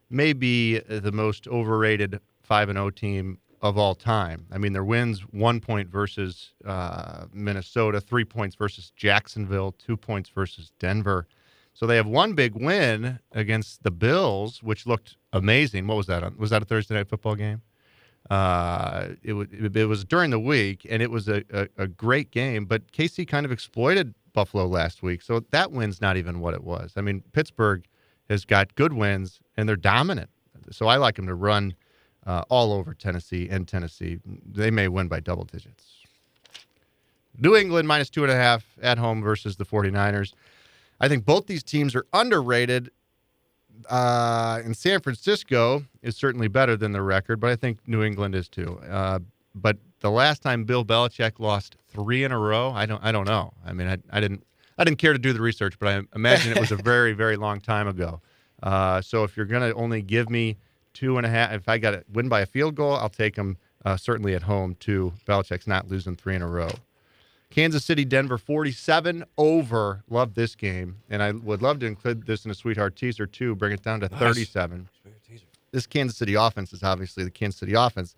[0.09, 4.47] may be the most overrated 5 and 0 team of all time.
[4.53, 10.31] I mean, their wins one point versus uh, Minnesota, three points versus Jacksonville, two points
[10.31, 11.27] versus Denver.
[11.79, 15.87] So they have one big win against the Bills, which looked amazing.
[15.87, 16.37] What was that?
[16.37, 17.63] Was that a Thursday night football game?
[18.29, 22.33] Uh, it, was, it was during the week, and it was a, a, a great
[22.33, 22.65] game.
[22.65, 26.65] But KC kind of exploited Buffalo last week, so that win's not even what it
[26.65, 26.95] was.
[26.97, 27.85] I mean, Pittsburgh
[28.29, 30.31] has got good wins, and they're dominant.
[30.73, 31.77] So I like them to run
[32.27, 34.19] uh, all over Tennessee and Tennessee.
[34.27, 35.99] They may win by double digits.
[37.39, 40.33] New England minus two and a half at home versus the 49ers.
[41.01, 42.91] I think both these teams are underrated.
[43.89, 48.35] Uh, and San Francisco is certainly better than the record, but I think New England
[48.35, 48.81] is too.
[48.89, 49.21] Uh,
[49.55, 53.27] but the last time Bill Belichick lost three in a row, I don't, I don't
[53.27, 53.53] know.
[53.65, 54.45] I mean, I, I didn't,
[54.77, 57.37] I didn't care to do the research, but I imagine it was a very, very
[57.37, 58.21] long time ago.
[58.63, 60.57] Uh, so if you're going to only give me
[60.93, 63.37] two and a half, if I got to win by a field goal, I'll take
[63.37, 65.13] them uh, certainly at home too.
[65.27, 66.71] Belichick's not losing three in a row.
[67.51, 70.03] Kansas City, Denver, 47 over.
[70.09, 70.97] Love this game.
[71.09, 74.01] And I would love to include this in a sweetheart teaser too, bring it down
[74.01, 74.89] to 37.
[75.73, 78.15] This Kansas City offense is obviously the Kansas City offense.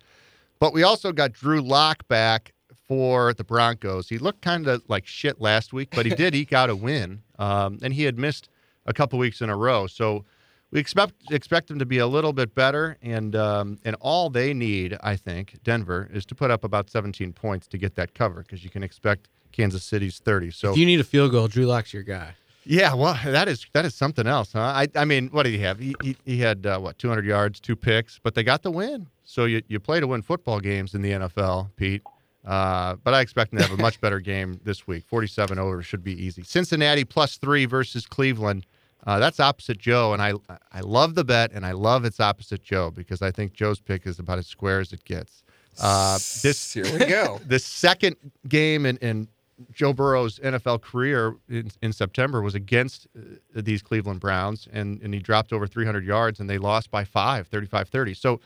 [0.59, 2.53] But we also got Drew Lock back
[2.87, 4.09] for the Broncos.
[4.09, 7.23] He looked kind of like shit last week, but he did eke out a win.
[7.39, 8.49] Um, and he had missed
[8.85, 9.87] a couple weeks in a row.
[9.87, 10.25] So
[10.71, 14.53] we expect expect them to be a little bit better, and um, and all they
[14.53, 18.41] need, I think, Denver, is to put up about 17 points to get that cover
[18.43, 20.51] because you can expect Kansas City's 30.
[20.51, 22.35] So If you need a field goal, Drew Lock's your guy.
[22.63, 24.59] yeah, well, that is that is something else, huh?
[24.61, 25.79] I I mean, what did he have?
[25.79, 29.07] He he, he had uh, what 200 yards, two picks, but they got the win.
[29.25, 32.01] So you you play to win football games in the NFL, Pete.
[32.43, 35.05] Uh, but I expect them to have a much better game this week.
[35.05, 36.41] 47 over should be easy.
[36.41, 38.65] Cincinnati plus three versus Cleveland.
[39.05, 40.33] Uh, that's opposite Joe, and I
[40.71, 44.05] I love the bet, and I love it's opposite Joe because I think Joe's pick
[44.05, 45.43] is about as square as it gets.
[45.79, 47.39] Uh, this Here we go.
[47.47, 48.15] the second
[48.47, 49.27] game in, in
[49.71, 53.21] Joe Burrow's NFL career in, in September was against uh,
[53.61, 57.47] these Cleveland Browns, and, and he dropped over 300 yards, and they lost by five,
[57.47, 58.13] 35 30.
[58.13, 58.39] So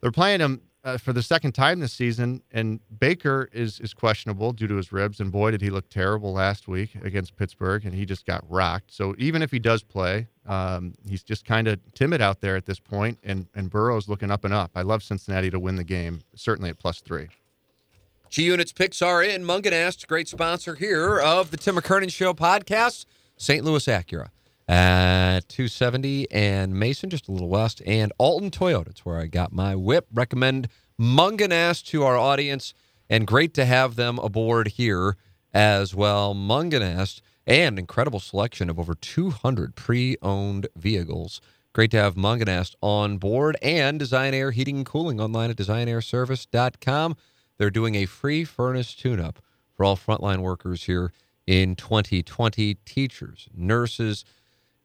[0.00, 4.52] they're playing him uh, for the second time this season, and Baker is, is questionable
[4.52, 7.94] due to his ribs, and boy, did he look terrible last week against Pittsburgh, and
[7.94, 8.92] he just got rocked.
[8.92, 12.66] So even if he does play, um, he's just kind of timid out there at
[12.66, 13.18] this point.
[13.22, 14.72] and, and Burrow's looking up and up.
[14.74, 17.28] I love Cincinnati to win the game, certainly at plus three.
[18.28, 19.44] G Units picks are in.
[19.44, 23.04] Mungenast, great sponsor here of the Tim McKernan Show podcast.
[23.36, 23.64] St.
[23.64, 24.30] Louis Acura
[24.72, 28.88] at 270 and Mason, just a little west, and Alton Toyota.
[28.88, 30.06] It's where I got my whip.
[30.14, 32.72] Recommend Mungenast to our audience,
[33.10, 35.18] and great to have them aboard here
[35.52, 36.34] as well.
[36.34, 41.42] Mungenast, and incredible selection of over 200 pre-owned vehicles.
[41.74, 47.16] Great to have Mungenast on board and Design Aire Heating and Cooling online at designairservice.com.
[47.58, 49.38] They're doing a free furnace tune-up
[49.76, 51.12] for all frontline workers here
[51.46, 54.24] in 2020 teachers, nurses,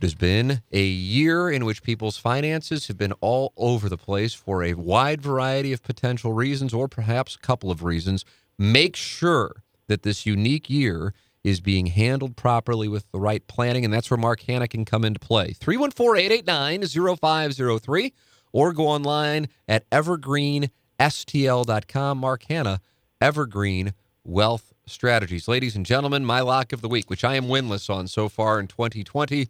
[0.00, 4.64] has been a year in which people's finances have been all over the place for
[4.64, 8.24] a wide variety of potential reasons, or perhaps a couple of reasons.
[8.58, 11.12] Make sure that this unique year
[11.44, 15.04] is being handled properly with the right planning, and that's where Mark Hannah can come
[15.04, 15.52] into play.
[15.52, 18.14] 314 889 0503,
[18.54, 22.16] or go online at evergreenstl.com.
[22.16, 22.80] Mark Hannah,
[23.20, 23.92] Evergreen
[24.28, 25.48] Wealth Strategies.
[25.48, 28.60] Ladies and gentlemen, my lock of the week, which I am winless on so far
[28.60, 29.48] in 2020.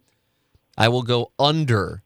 [0.76, 2.04] I will go under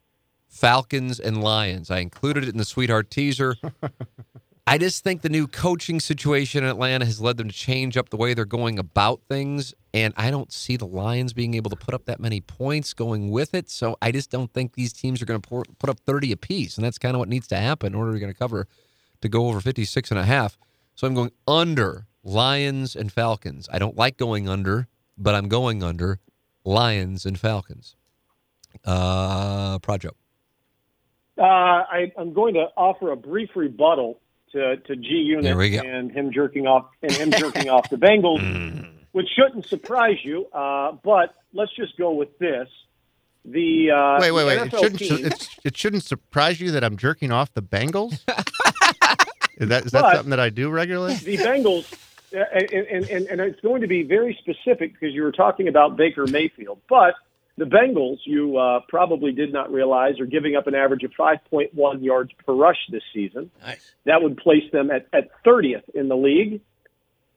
[0.48, 1.90] Falcons and Lions.
[1.90, 3.56] I included it in the sweetheart teaser.
[4.66, 8.08] I just think the new coaching situation in Atlanta has led them to change up
[8.08, 9.74] the way they're going about things.
[9.92, 13.30] And I don't see the Lions being able to put up that many points going
[13.30, 13.68] with it.
[13.68, 16.76] So I just don't think these teams are going to put up 30 apiece.
[16.76, 18.66] And that's kind of what needs to happen in order to going to cover
[19.20, 20.56] to go over 56 and a half.
[20.94, 23.68] So I'm going under Lions and Falcons.
[23.72, 26.20] I don't like going under, but I'm going under
[26.64, 27.96] Lions and Falcons.
[28.85, 30.11] Uh, Projo.
[31.38, 34.20] Uh, I, I'm going to offer a brief rebuttal
[34.52, 35.80] to, to G Unit There we go.
[35.80, 40.46] and him jerking off and him jerking off the Bengals, which shouldn't surprise you.
[40.52, 42.68] Uh, but let's just go with this:
[43.44, 44.58] the uh, Wait, wait, wait.
[44.66, 48.12] It shouldn't, team- it, it shouldn't surprise you that I'm jerking off the Bengals?
[49.56, 51.14] is that, is that something that I do regularly?
[51.14, 51.92] the Bengals,
[52.33, 55.97] and, and, and, and it's going to be very specific because you were talking about
[55.97, 56.81] Baker Mayfield.
[56.88, 57.14] But
[57.59, 62.03] the Bengals, you uh, probably did not realize, are giving up an average of 5.1
[62.03, 63.51] yards per rush this season.
[63.61, 63.92] Nice.
[64.07, 66.61] That would place them at, at 30th in the league.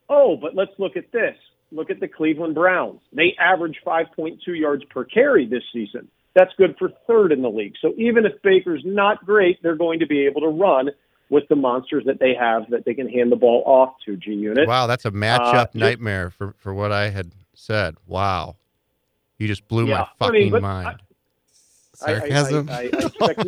[0.10, 1.36] Oh, but let's look at this.
[1.72, 3.02] Look at the Cleveland Browns.
[3.12, 6.08] They average 5.2 yards per carry this season.
[6.34, 7.76] That's good for third in the league.
[7.82, 10.90] So even if Baker's not great, they're going to be able to run
[11.30, 14.32] with the monsters that they have that they can hand the ball off to G
[14.34, 14.68] Unit.
[14.68, 17.96] Wow, that's a matchup Uh, nightmare for, for what I had said.
[18.06, 18.56] Wow.
[19.38, 20.88] You just blew Yeah, my I mean, fucking mind.
[20.88, 20.98] I- I-
[22.20, 22.70] Sarcasm.
[22.70, 23.46] I, I, I, expect,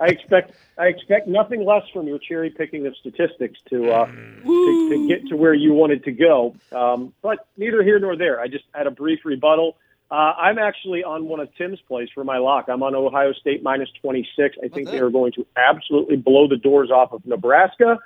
[0.00, 4.88] I expect I expect nothing less from your cherry picking of statistics to, uh, to
[4.90, 6.54] to get to where you wanted to go.
[6.70, 8.40] Um, but neither here nor there.
[8.40, 9.76] I just had a brief rebuttal.
[10.10, 12.66] Uh, I'm actually on one of Tim's plays for my lock.
[12.68, 14.56] I'm on Ohio State minus 26.
[14.62, 17.98] I think they are going to absolutely blow the doors off of Nebraska,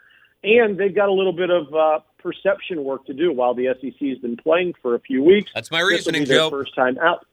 [0.42, 4.08] and they've got a little bit of uh, perception work to do while the SEC
[4.08, 5.50] has been playing for a few weeks.
[5.54, 6.50] That's my reasoning, Joe.
[6.50, 7.24] First time out.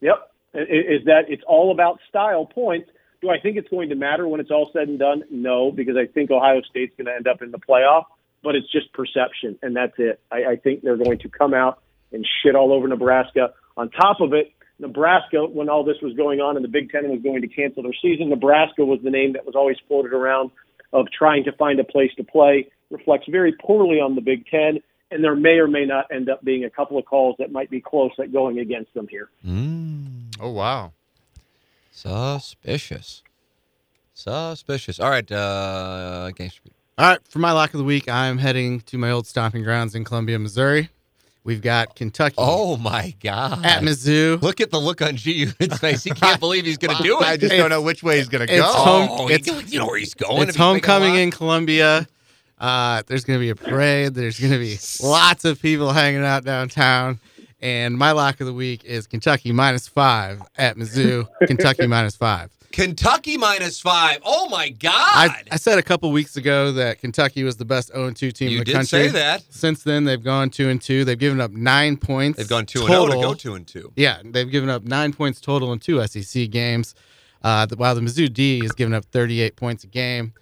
[0.00, 0.30] Yep.
[0.52, 2.90] Is that it's all about style points.
[3.22, 5.24] Do I think it's going to matter when it's all said and done?
[5.30, 8.04] No, because I think Ohio State's going to end up in the playoff,
[8.42, 10.20] but it's just perception, and that's it.
[10.30, 13.54] I, I think they're going to come out and shit all over Nebraska.
[13.76, 17.08] On top of it, Nebraska, when all this was going on and the Big Ten
[17.10, 20.50] was going to cancel their season, Nebraska was the name that was always floated around
[20.92, 22.68] of trying to find a place to play.
[22.90, 24.80] Reflects very poorly on the Big Ten,
[25.10, 27.70] and there may or may not end up being a couple of calls that might
[27.70, 29.28] be close at going against them here.
[29.46, 30.92] Mm, Oh, wow.
[31.92, 33.22] suspicious.
[34.14, 34.98] Suspicious.
[35.00, 36.62] All right, uh, Gangster
[36.98, 39.94] All right, for my lock of the week, I'm heading to my old stomping grounds
[39.94, 40.90] in Columbia, Missouri.
[41.50, 43.66] We've got Kentucky Oh my God!
[43.66, 44.40] at Mizzou.
[44.40, 46.04] Look at the look on G Unit's face.
[46.04, 47.24] He can't believe he's going to do it.
[47.24, 48.62] I just don't know which way he's going to go.
[48.62, 50.42] home- Oh, it's- you know where he's going.
[50.42, 52.06] It's if he's making a homecoming in Columbia.
[52.56, 54.14] Uh, there's going to be a parade.
[54.14, 57.18] There's going to be lots of people hanging out downtown.
[57.60, 61.26] And my lock of the week is Kentucky minus five at Mizzou.
[61.48, 62.50] Kentucky minus five.
[62.72, 64.18] Kentucky minus five.
[64.24, 64.92] Oh my God!
[64.94, 68.48] I, I said a couple weeks ago that Kentucky was the best 0 2 team
[68.50, 68.86] you in the did country.
[68.86, 69.42] say that.
[69.50, 71.04] Since then, they've gone 2 and 2.
[71.04, 72.38] They've given up nine points.
[72.38, 73.92] They've gone two and zero to go two and two.
[73.96, 76.94] Yeah, they've given up nine points total in two SEC games.
[77.42, 80.32] Uh, the- while the Mizzou D has given up 38 points a game.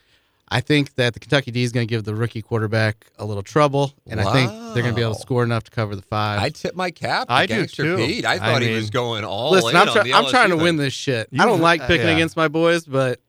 [0.51, 3.43] I think that the Kentucky D is going to give the rookie quarterback a little
[3.43, 6.03] trouble, and I think they're going to be able to score enough to cover the
[6.03, 6.41] five.
[6.41, 7.27] I tip my cap.
[7.29, 7.97] I do, Gangster too.
[7.97, 8.25] Pete.
[8.25, 10.51] I I thought he was going all Listen, in I'm, on try- the I'm trying
[10.51, 11.29] to LSU win this shit.
[11.31, 12.15] You- I don't like uh, picking yeah.
[12.15, 13.21] against my boys, but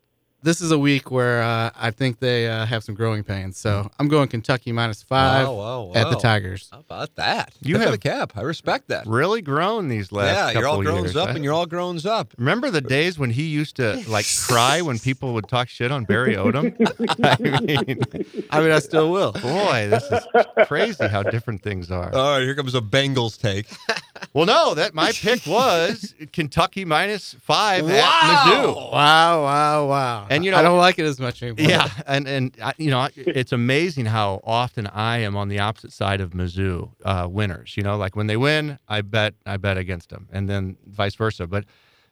[0.41, 3.57] this is a week where uh, I think they uh, have some growing pains.
[3.57, 6.15] So I'm going Kentucky minus five Wow, wow, at the.
[6.19, 6.69] Tigers.
[6.71, 7.53] How about that?
[7.61, 8.33] You Tip have- the cap.
[8.35, 9.05] I respect that.
[9.07, 11.99] Really grown these last yeah, couple you're all grown up I- and you're all grown
[12.05, 12.33] up.
[12.37, 16.05] Remember the days when he used to like cry when people would talk shit on
[16.05, 16.75] Barry Odom?
[17.23, 19.31] I mean, I mean, I still will.
[19.33, 20.23] boy, this is
[20.67, 22.13] crazy how different things are.
[22.13, 23.65] All right, here comes a Bengals take.
[24.33, 27.91] Well, no, that my pick was Kentucky minus five Wow.
[27.91, 28.91] at Mizzou.
[28.91, 30.27] Wow, wow, wow.
[30.29, 31.69] And, you know- I don't like it as much anymore.
[31.69, 36.21] Yeah, and and you know, it's amazing how often I am on the opposite side
[36.21, 37.75] of Mizzou uh, winners.
[37.75, 41.15] You know, like when they win, I bet I bet against them, and then vice
[41.15, 41.47] versa.
[41.47, 41.65] But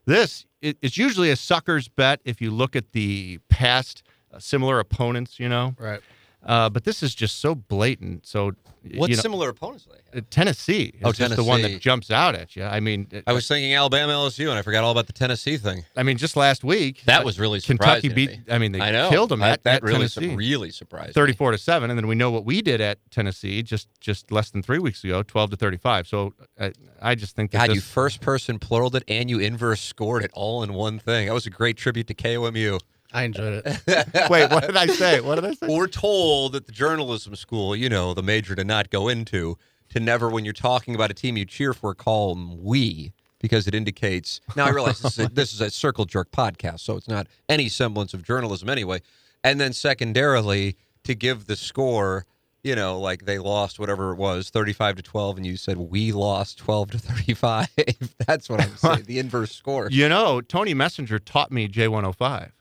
[0.06, 4.04] this, it, it's usually a sucker's bet if you look at the past
[4.34, 5.40] uh, similar opponents.
[5.40, 6.00] You know, Right.
[6.48, 8.26] Uh, but this is just so blatant.
[8.26, 8.54] So,
[8.96, 10.24] What you know, similar opponents do they have?
[10.24, 12.64] uh, Tennessee is Oh, just the one that jumps out at you.
[12.64, 15.84] I mean, I was thinking Alabama LSU, and I forgot all about the Tennessee thing.
[15.96, 18.30] I mean, just last week That was really Kentucky beat.
[18.32, 18.40] me.
[18.50, 20.36] I mean, they I killed them That, at, that at really, Tennessee.
[20.36, 21.10] really surprised.
[21.10, 21.14] me.
[21.14, 24.50] 34 to 7 and then we know what we did at tennessee just just less
[24.52, 27.82] than three weeks ago 12 to 35 so i, I just think that God, you
[27.82, 31.28] first person pluraled it and you inverse scored it all in one thing.
[31.28, 32.80] That was a great tribute to KOMU.
[33.14, 34.30] I enjoyed it.
[34.30, 37.76] wait what did i say what did i say We're told that the journalism school,
[37.76, 39.58] you know, the major to not go into,
[39.90, 43.68] to never, when you're talking about a team you cheer for, call them we because
[43.68, 44.42] it indicates.
[44.56, 47.28] Now I realize this is a, this is a circle jerk podcast, so it's not
[47.48, 49.02] any semblance of journalism anyway.
[49.44, 52.26] And then secondarily, to give the score,
[52.64, 56.12] you know, like they lost whatever it was, 35 to 12, and you said we
[56.12, 57.68] lost 12 to 35.
[58.28, 59.04] That's what I'm saying.
[59.06, 59.88] The inverse score.
[59.92, 62.52] you know tony messenger taught me j105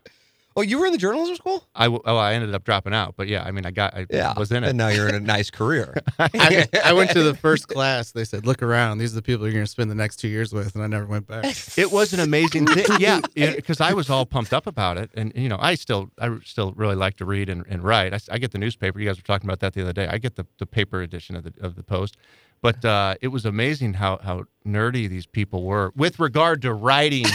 [0.59, 1.65] Oh, you were in the journalism school?
[1.75, 4.07] I, w- oh, I ended up dropping out but yeah i mean i got i
[4.11, 5.95] Yeah, was in it and now you're in a nice career.
[6.19, 8.13] I, I went to the first class.
[8.13, 8.99] They said, "Look around.
[8.99, 10.87] These are the people you're going to spend the next two years with," and I
[10.87, 11.45] never went back.
[11.77, 15.33] it was an amazing thing yeah because i was all pumped up about it and
[15.37, 18.53] you know i still i still really like to read and, and write I get
[18.53, 20.67] the newspaper you guys were talking about that the other day i get the, the
[20.67, 22.17] paper edition of the of the post
[22.63, 27.27] but uh, it was amazing how how nerdy these people were with regard to writing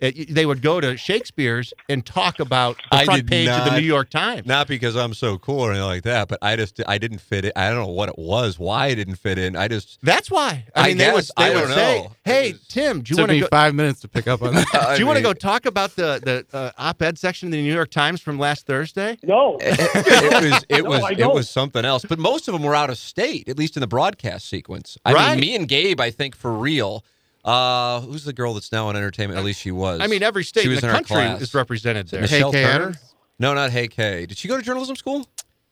[0.00, 3.64] it, they would go to shakespeare's and talk about the I front did page of
[3.64, 6.54] the new york times Not because I'm so cool or anything like that, but I
[6.56, 7.52] just I didn't fit it.
[7.56, 9.56] I don't know what it was, why I didn't fit in.
[9.56, 12.12] I just that's why i I mean they would they I would don't say know.
[12.24, 14.42] hey was- tim do you took want to me go five minutes to pick up
[14.42, 14.92] on that.
[14.94, 17.72] Do you want to go talk about the the uh, op-ed section of the New
[17.74, 19.18] York Times from last Thursday?
[19.24, 19.58] No.
[19.60, 22.04] it, it was it No, was it was something else.
[22.04, 24.96] But most of them were out of state, at least in the broadcast sequence.
[25.04, 25.30] I Right.
[25.32, 27.04] mean, me and Gabe, I think for real.
[27.44, 29.38] Uh, who's the girl that's now on entertainment?
[29.38, 30.00] At least she was.
[30.00, 31.40] I mean, every state She in was the in our country class.
[31.40, 32.20] is represented there.
[32.20, 32.74] Michelle Hey, Turner?
[32.84, 33.14] Adams?
[33.38, 34.26] No, not Hey K.
[34.26, 35.26] Did she go to journalism school?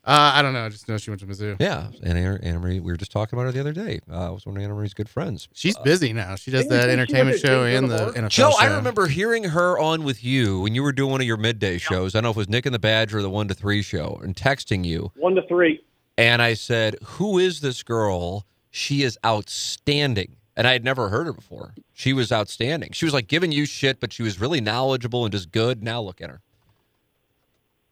[0.05, 0.65] Uh, I don't know.
[0.65, 1.57] I just know she went to Mizzou.
[1.59, 2.79] Yeah, and Anna, Anna Marie.
[2.79, 3.99] We were just talking about her the other day.
[4.09, 5.49] Uh, I was one of Anna Marie's good friends.
[5.53, 6.37] She's busy now.
[6.37, 8.57] She does that entertainment show Big and the NFL Joe, show.
[8.61, 11.77] I remember hearing her on with you when you were doing one of your midday
[11.79, 12.15] shows.
[12.15, 13.83] I don't know if it was Nick and the Badger or the one to three
[13.83, 15.11] show, and texting you.
[15.17, 15.83] One to three.
[16.17, 18.47] And I said, Who is this girl?
[18.71, 20.37] She is outstanding.
[20.57, 21.75] And I had never heard her before.
[21.93, 22.93] She was outstanding.
[22.93, 25.83] She was like giving you shit, but she was really knowledgeable and just good.
[25.83, 26.41] Now look at her.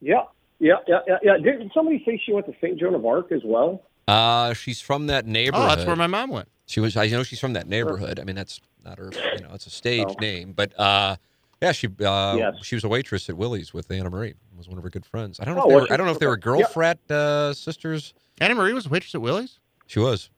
[0.00, 0.22] Yeah.
[0.60, 1.36] Yeah, yeah, yeah, yeah.
[1.36, 2.78] Didn't somebody say she went to St.
[2.78, 3.82] Joan of Arc as well?
[4.08, 5.66] Uh, she's from that neighborhood.
[5.70, 6.48] Oh, that's where my mom went.
[6.66, 6.96] She was.
[6.96, 8.18] I know she's from that neighborhood.
[8.18, 9.10] I mean, that's not her.
[9.36, 10.14] You know, it's a stage Oh.
[10.20, 11.16] name, but uh,
[11.60, 12.54] yeah, she uh, Yes.
[12.62, 14.34] she was a waitress at Willie's with Anna Marie.
[14.56, 15.40] Was one of her good friends.
[15.40, 15.62] I don't know.
[15.64, 15.92] Oh, if they were.
[15.92, 16.42] I don't know if they were Okay.
[16.42, 16.66] girl Yeah.
[16.66, 18.14] frat uh, sisters.
[18.40, 19.58] Anna Marie was a waitress at Willie's.
[19.86, 20.30] She was.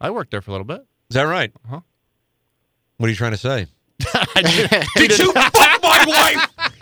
[0.00, 0.86] I worked there for a little bit.
[1.12, 1.52] Is that right?
[1.66, 1.80] Uh-huh.
[2.96, 3.66] What are you trying to say?
[4.96, 6.72] Did you fuck my wife?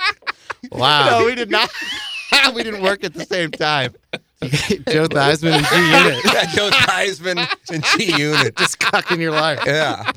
[0.70, 1.10] Wow.
[1.18, 1.68] No, we did not.
[2.54, 3.92] we didn't work at the same time.
[4.40, 6.24] Joe Theismann and G Unit.
[6.32, 8.54] yeah, Joe Theismann and G Unit.
[8.56, 9.58] Just cocking your life.
[9.66, 10.12] Yeah,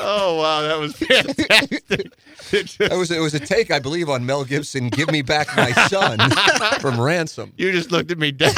[0.00, 2.78] Oh wow, that was fantastic.
[2.78, 3.18] that was it.
[3.18, 4.90] Was a take, I believe, on Mel Gibson.
[4.90, 6.18] Give me back my son
[6.80, 7.52] from ransom.
[7.56, 8.54] you just looked at me dead.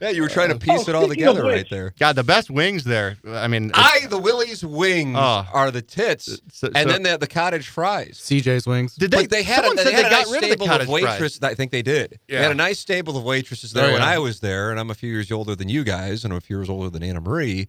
[0.00, 1.94] Yeah, you were trying to oh, piece Oh, it all together right there.
[1.98, 3.16] God, the best wings there.
[3.28, 5.46] I mean, I, the Willie's wings Oh.
[5.52, 8.18] are the tits, So- and so- then they have the cottage fries.
[8.22, 8.94] CJ's wings.
[8.94, 9.22] did they?
[9.22, 10.70] but they had, a, they had they a got nice rid of the stable of
[10.70, 11.02] cottage fries.
[11.02, 11.42] waitresses.
[11.42, 12.18] I think they did.
[12.28, 12.42] They Yeah.
[12.42, 14.02] had a nice stable of waitresses there Oh, when.
[14.02, 16.42] I was there, and I'm a few years older than you guys, and I'm a
[16.42, 17.68] few years older than Anna Marie.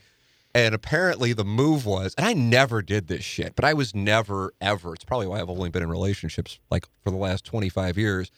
[0.55, 4.53] And apparently the move was, and I never did this shit, but I was never
[4.59, 4.93] ever.
[4.95, 8.31] It's probably why I've only been in relationships like for the last 25 years,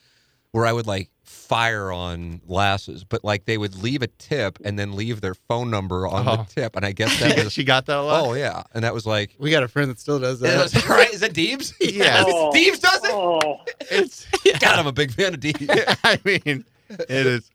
[0.52, 4.78] where I would like fire on lasses, but like they would leave a tip and
[4.80, 6.36] then leave their phone number on Oh.
[6.38, 8.24] the tip, and I guess that was she got that a lot.
[8.26, 9.36] oh yeah, and that was like.
[9.40, 10.72] We got a friend that still does Is that.
[10.72, 11.14] that right?
[11.14, 11.74] Is that Deebs?
[11.82, 12.52] yeah, Oh.
[12.54, 13.12] Deebs does it?
[13.14, 14.26] Oh, It's.
[14.60, 15.98] God, I'm a big fan of Deebs.
[16.04, 17.50] I mean, it is.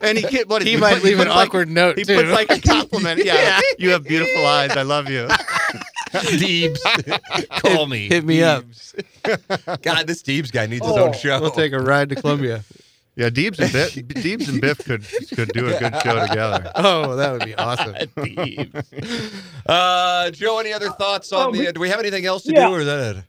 [0.00, 0.48] And he can't.
[0.48, 2.16] What He he might put- leave an like- awkward note He too.
[2.16, 3.24] puts like a compliment.
[3.24, 4.72] Yeah, you have beautiful eyes.
[4.72, 5.28] I love you.
[6.38, 8.08] Deebs, call me.
[8.08, 8.64] Hit me up.
[9.82, 11.40] God, this Deebs guy needs his Oh, own show.
[11.40, 12.62] We'll take a ride to Columbia.
[13.14, 13.92] Yeah, Deebs and Biff,
[14.24, 15.04] Deebs and Biff could
[15.36, 16.72] could do a good show together.
[16.74, 17.94] Oh, that would be awesome.
[19.66, 21.58] Uh, Joe, any other thoughts on Oh, the?
[21.58, 22.68] we- do we have anything else to Yeah.
[22.68, 23.24] do, or is that it?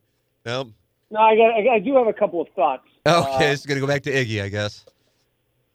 [0.45, 0.71] No.
[1.11, 1.51] No, I got.
[1.51, 2.87] I, I do have a couple of thoughts.
[3.05, 4.85] Okay, Uh, it's gonna go back to Iggy, I guess.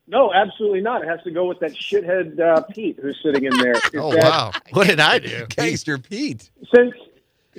[0.09, 1.02] No, absolutely not.
[1.02, 3.72] It has to go with that shithead uh, Pete who's sitting in there.
[3.72, 5.46] Is Oh that wow, what did I do?
[5.50, 6.50] Gangster Pete.
[6.74, 6.94] Since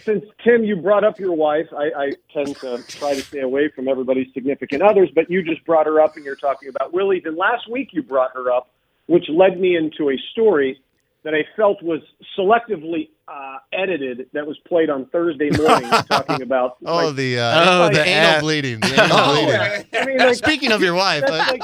[0.03, 3.69] since Tim, you brought up your wife, I, I tend to try to stay away
[3.69, 7.19] from everybody's significant others, but you just brought her up and you're talking about Willie.
[7.23, 8.69] Then last week you brought her up,
[9.07, 10.79] which led me into a story
[11.23, 11.99] that I felt was
[12.37, 16.77] selectively uh, edited that was played on Thursday morning talking about.
[16.85, 18.41] Oh, like, the uh, Oh, the anal ad.
[18.41, 18.79] bleeding.
[18.79, 19.85] The anal Oh, bleeding.
[20.01, 21.63] I mean, like, Speaking of your wife, that's uh, like,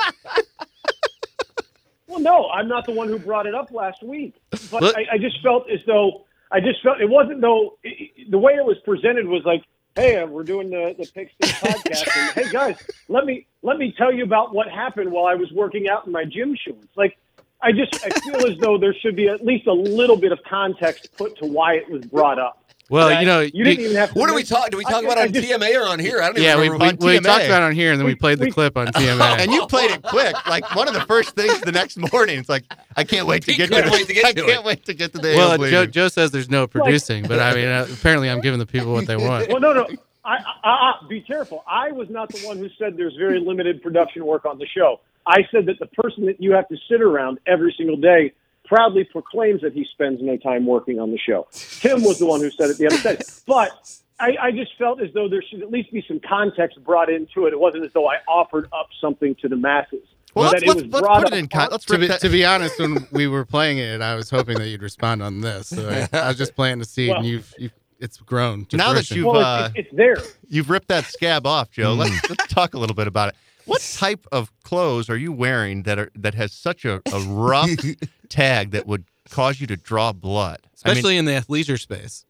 [2.16, 4.36] well, no, I'm not the one who brought it up last week,
[4.72, 8.38] but I, I just felt as though I just felt it wasn't though it, the
[8.38, 9.64] way it was presented was like,
[9.96, 12.78] hey, uh, we're doing the the Six podcast, and hey guys,
[13.10, 16.14] let me let me tell you about what happened while I was working out in
[16.14, 16.88] my gym shorts.
[16.96, 17.18] Like,
[17.62, 20.40] I just I feel as though there should be at least a little bit of
[20.48, 22.64] context put to why it was brought up.
[22.90, 24.20] Well, That you know, you didn't even have to.
[24.20, 24.70] What do we mention- talk?
[24.70, 26.22] Do we talk I- about I on just- TMA or on here?
[26.22, 27.04] I don't even yeah, we, remember.
[27.06, 27.24] we, we TMA.
[27.24, 29.40] talked about it on here, and then we, We- played the we- clip on TMA.
[29.40, 30.36] and you played it quick.
[30.48, 32.38] Like one of the first things the next morning.
[32.38, 32.64] It's like
[32.96, 34.64] I can't wait to get to wait to get I to can't it.
[34.64, 35.86] wait to get to the well, Joe.
[35.88, 39.08] Joe says there's no producing, but I mean, uh, apparently I'm giving the people what
[39.08, 39.50] they want.
[39.50, 39.88] Well, no, no.
[40.24, 41.64] I, I, I, be careful.
[41.68, 45.00] I was not the one who said there's very limited production work on the show.
[45.28, 48.34] I said that the person that you have to sit around every single day
[48.66, 51.48] proudly proclaims that he spends no time working on the show.
[51.52, 53.22] Tim was the one who said it the other day.
[53.46, 53.72] But
[54.20, 57.46] I, I just felt as though there should at least be some context brought into
[57.48, 57.54] it.
[57.54, 60.04] It wasn't as though I offered up something to the masses.
[60.34, 62.08] well, That let's, it let's, was let's brought put it in con- Let's To be,
[62.08, 65.42] to be honest, when we were playing it, I was hoping that you'd respond on
[65.42, 65.68] this.
[65.68, 68.66] So I, I was just planting the seed, and you've, you've it's grown.
[68.66, 70.18] to Now that you've Well, uh, it's, it's there.
[70.48, 71.94] you've ripped that scab off, Joe.
[71.94, 73.36] Let's let's talk a little bit about it.
[73.66, 77.70] What type of clothes are you wearing that are that has such a, a rough
[78.30, 80.60] tag that would cause you to draw blood?
[80.64, 82.26] I mean, especially in the athleisure space.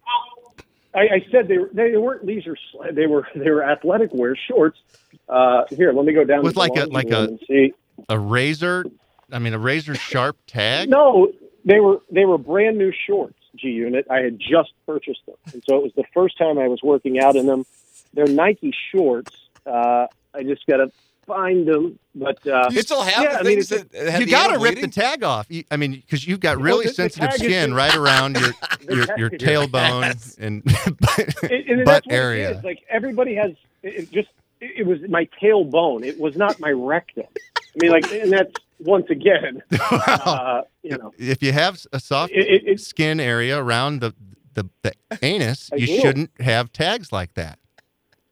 [0.93, 2.56] I, I said they were, they weren't leisure.
[2.93, 4.80] They were they were athletic wear shorts.
[5.28, 7.74] Uh, here, let me go down With like a- like a- see.
[8.08, 8.86] a razor.
[9.32, 10.89] I mean, a razor sharp tag.
[10.89, 11.32] No,
[11.66, 13.36] they were they were brand new shorts.
[13.58, 14.06] G Unit.
[14.10, 17.20] I had just purchased them, and so it was the first time I was working
[17.20, 17.66] out in them.
[18.14, 19.32] They're Nike shorts.
[19.66, 20.91] Uh, I just got to
[21.26, 24.48] find them, but uh, You still have yeah, the I mean, that had You got
[24.48, 24.90] to rip bleeding?
[24.90, 25.48] the tag off.
[25.50, 27.96] You, I mean, because you've got really the- the sensitive tag is skin just- right
[27.96, 28.50] around your
[28.86, 30.62] The your, your tailbone and
[31.52, 32.52] It- and butt area.
[32.52, 32.64] It is.
[32.64, 33.52] Like everybody has,
[33.84, 34.30] it, it just
[34.62, 36.06] it, it was my tailbone.
[36.06, 37.26] It was not my rectum.
[37.58, 39.62] I mean, like, and that's once again,
[39.92, 44.14] uh, you know, if you have a soft it, it, skin area around the
[44.54, 46.00] the, the anus, I you do.
[46.00, 47.60] shouldn't have tags like that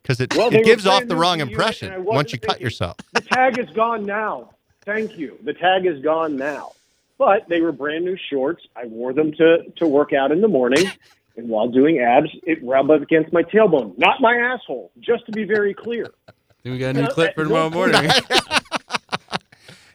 [0.03, 2.61] because it, Well, it gives off the wrong impression and I wasn't once you cut
[2.61, 2.97] yourself.
[3.13, 4.51] the tag is gone now.
[4.85, 5.39] Thank you.
[5.43, 6.73] The tag is gone now.
[7.17, 8.67] But they were brand new shorts.
[8.75, 10.85] I wore them to to work out in the morning,
[11.37, 14.91] and while doing abs, it rubbed up against my tailbone, not my asshole.
[14.99, 16.11] Just to be very clear.
[16.63, 17.91] Then we got a new clip for tomorrow one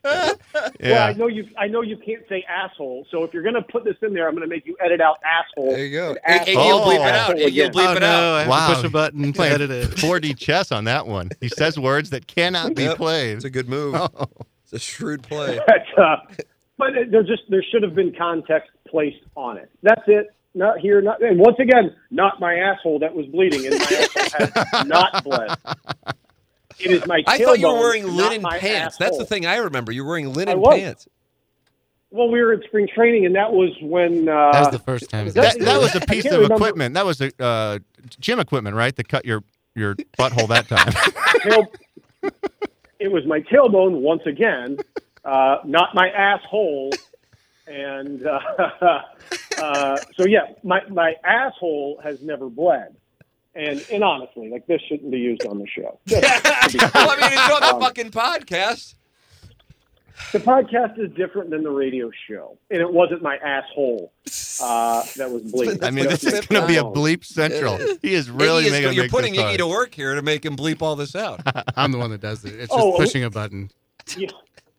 [0.03, 0.37] point- morning.
[0.55, 1.05] Well, Yeah.
[1.07, 1.47] I know you.
[1.59, 3.07] I know you can't say asshole.
[3.11, 5.01] So if you're going to put this in there, I'm going to make you edit
[5.01, 5.71] out asshole.
[5.73, 6.17] There you go.
[6.27, 7.15] and Iggy asshole will bleep it out.
[7.31, 8.35] asshole Iggy will bleep oh it no, out.
[8.35, 8.75] I Wow.
[8.75, 9.89] push a button to Playing edit it.
[9.91, 11.31] 4D chess on that one.
[11.41, 12.97] He says words that cannot be Yep.
[12.97, 13.37] played.
[13.37, 13.95] It's a good move.
[13.97, 14.09] Oh.
[14.65, 15.59] It's a shrewd play.
[15.67, 16.17] But, uh,
[16.77, 19.69] but there just there should have been context placed on it.
[19.83, 20.29] That's it.
[20.55, 21.01] Not here.
[21.03, 25.25] Not and once again, not my asshole that was bleeding, and my asshole has not
[25.25, 25.57] bled.
[26.81, 27.23] It is my.
[27.27, 28.97] I thought you were wearing linen my pants.
[28.97, 29.93] That's the thing I remember.
[29.93, 31.09] You were wearing linen pants.
[32.11, 34.29] Well, we were at spring training, and that was when.
[34.29, 35.27] Uh, That was the first time.
[35.27, 36.55] that- That, that was I a piece of remember.
[36.55, 36.95] equipment.
[36.95, 37.79] That was a uh,
[38.19, 38.95] gym equipment, right?
[38.97, 39.43] That cut your
[39.75, 40.93] your butthole that time.
[41.43, 41.73] tail,
[42.99, 44.81] it was my tailbone once again,
[45.25, 46.99] uh, not my asshole.
[47.67, 48.41] And uh,
[49.59, 52.97] uh, so, yeah, my, my asshole has never bled.
[53.59, 55.99] And, and honestly, like this shouldn't be used on the show.
[56.07, 56.23] Just
[56.71, 58.95] to be well, I mean, it's on the Um, fucking podcast.
[60.33, 64.13] the podcast is different than the radio show, and it wasn't my asshole
[64.63, 65.83] uh, that was bleeding.
[65.83, 67.79] I mean, this is going to be a bleep central.
[68.01, 70.45] He is really Iggy is- making a You're putting Iggy to work here to make
[70.45, 71.41] him bleep all this out.
[71.77, 72.55] I'm the one that does it.
[72.55, 73.71] It's just Oh, pushing a button.
[74.17, 74.29] Yeah,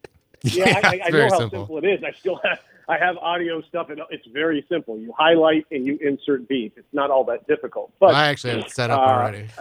[0.43, 1.59] yeah, I, I, I it's know how simple.
[1.67, 1.77] simple.
[1.79, 2.03] it is.
[2.03, 2.59] I still have
[2.89, 4.97] I have audio stuff, and it's very simple.
[4.97, 6.73] You highlight and you insert beep.
[6.75, 7.93] It's not all that difficult.
[7.99, 9.47] But I actually have it set up uh, already.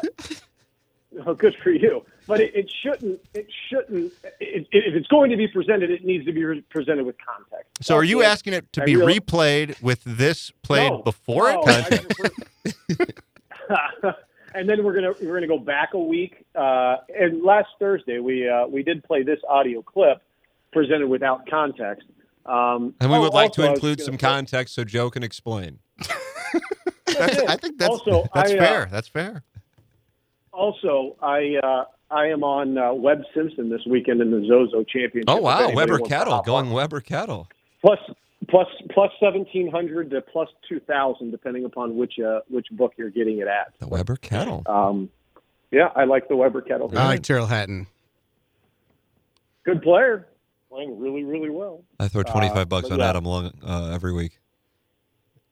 [1.26, 2.04] Oh, good for you.
[2.26, 3.18] but it, it shouldn't.
[3.32, 4.12] It shouldn't.
[4.40, 7.70] It, if it's going to be presented, it needs to be re- presented with context.
[7.82, 8.26] So are you it.
[8.26, 13.18] asking it to I be real- replayed with this played No, before no, it?
[14.54, 16.44] And then we're gonna we're gonna go back a week.
[16.54, 20.22] Uh, and last Thursday we uh, we did play this audio clip
[20.72, 22.06] presented without context.
[22.48, 25.22] Um, And we oh, would like also, to include some say- context so Joe can
[25.22, 25.78] explain.
[27.06, 28.88] That's, I think that's Also, that's I, uh, fair.
[28.92, 29.42] That's fair.
[30.52, 35.24] Also, I uh, I am on uh, Webb Simpson this weekend in the Zozo Championship.
[35.28, 36.72] Oh wow, anybody Weber wants Kettle going on.
[36.72, 37.48] Weber Kettle.
[37.80, 37.98] plus
[38.48, 43.10] plus plus seventeen hundred to plus two thousand, depending upon which uh, which book you're
[43.10, 43.72] getting it at.
[43.80, 44.62] The Weber Kettle.
[44.66, 45.08] Um,
[45.72, 46.92] yeah, I like the Weber Kettle.
[46.96, 47.86] I like Tyrrell Hatton.
[49.64, 50.26] Good player,
[50.70, 51.84] playing really really well.
[51.98, 53.08] I throw twenty five Uh, bucks on yeah.
[53.10, 54.38] Adam Long uh, every week,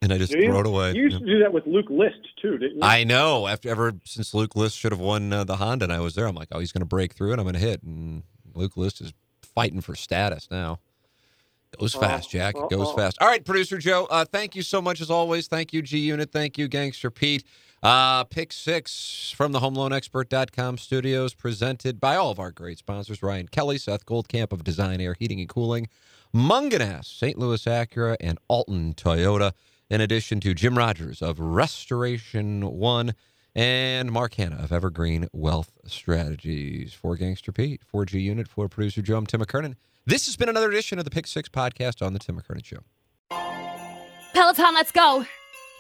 [0.03, 0.93] and I just Do throw it away.
[0.95, 2.83] You used to do that with Luke List too, didn't you?
[2.83, 3.47] I know.
[3.47, 6.27] After ever since Luke List should have won uh, the Honda, and I was there.
[6.27, 7.83] I'm like, oh, he's going to break through, and I'm going to hit.
[7.83, 8.23] And
[8.55, 9.13] Luke List is
[9.43, 10.81] fighting for status now.
[11.79, 12.55] Goes Oh, fast, Jack.
[12.57, 13.19] It goes fast.
[13.21, 14.07] All right, producer Joe.
[14.11, 15.47] Uh, thank you so much as always.
[15.49, 16.31] Thank you, G Unit.
[16.31, 17.45] Thank you, Gangster Pete.
[17.87, 23.47] Uh, pick six from the HomeLoanExpert.com studios, presented by all of our great sponsors: Ryan
[23.47, 25.87] Kelley, Seth Goldcamp of Design Aire Heating and Cooling,
[26.35, 27.39] Mungenast, St.
[27.39, 29.53] Louis Acura, and Alton Toyota.
[29.89, 33.15] In addition to Jim Rogers of Restoration One
[33.55, 36.93] and Mark Hannah of Evergreen Wealth Strategies.
[36.93, 39.77] For Gangster Pete, for G Unit, for producer Joe, I'm Tim McKernan.
[40.05, 42.81] This has been another edition of the Pick Six podcast on the Tim McKernan Show.
[44.35, 45.25] Peloton, let's go.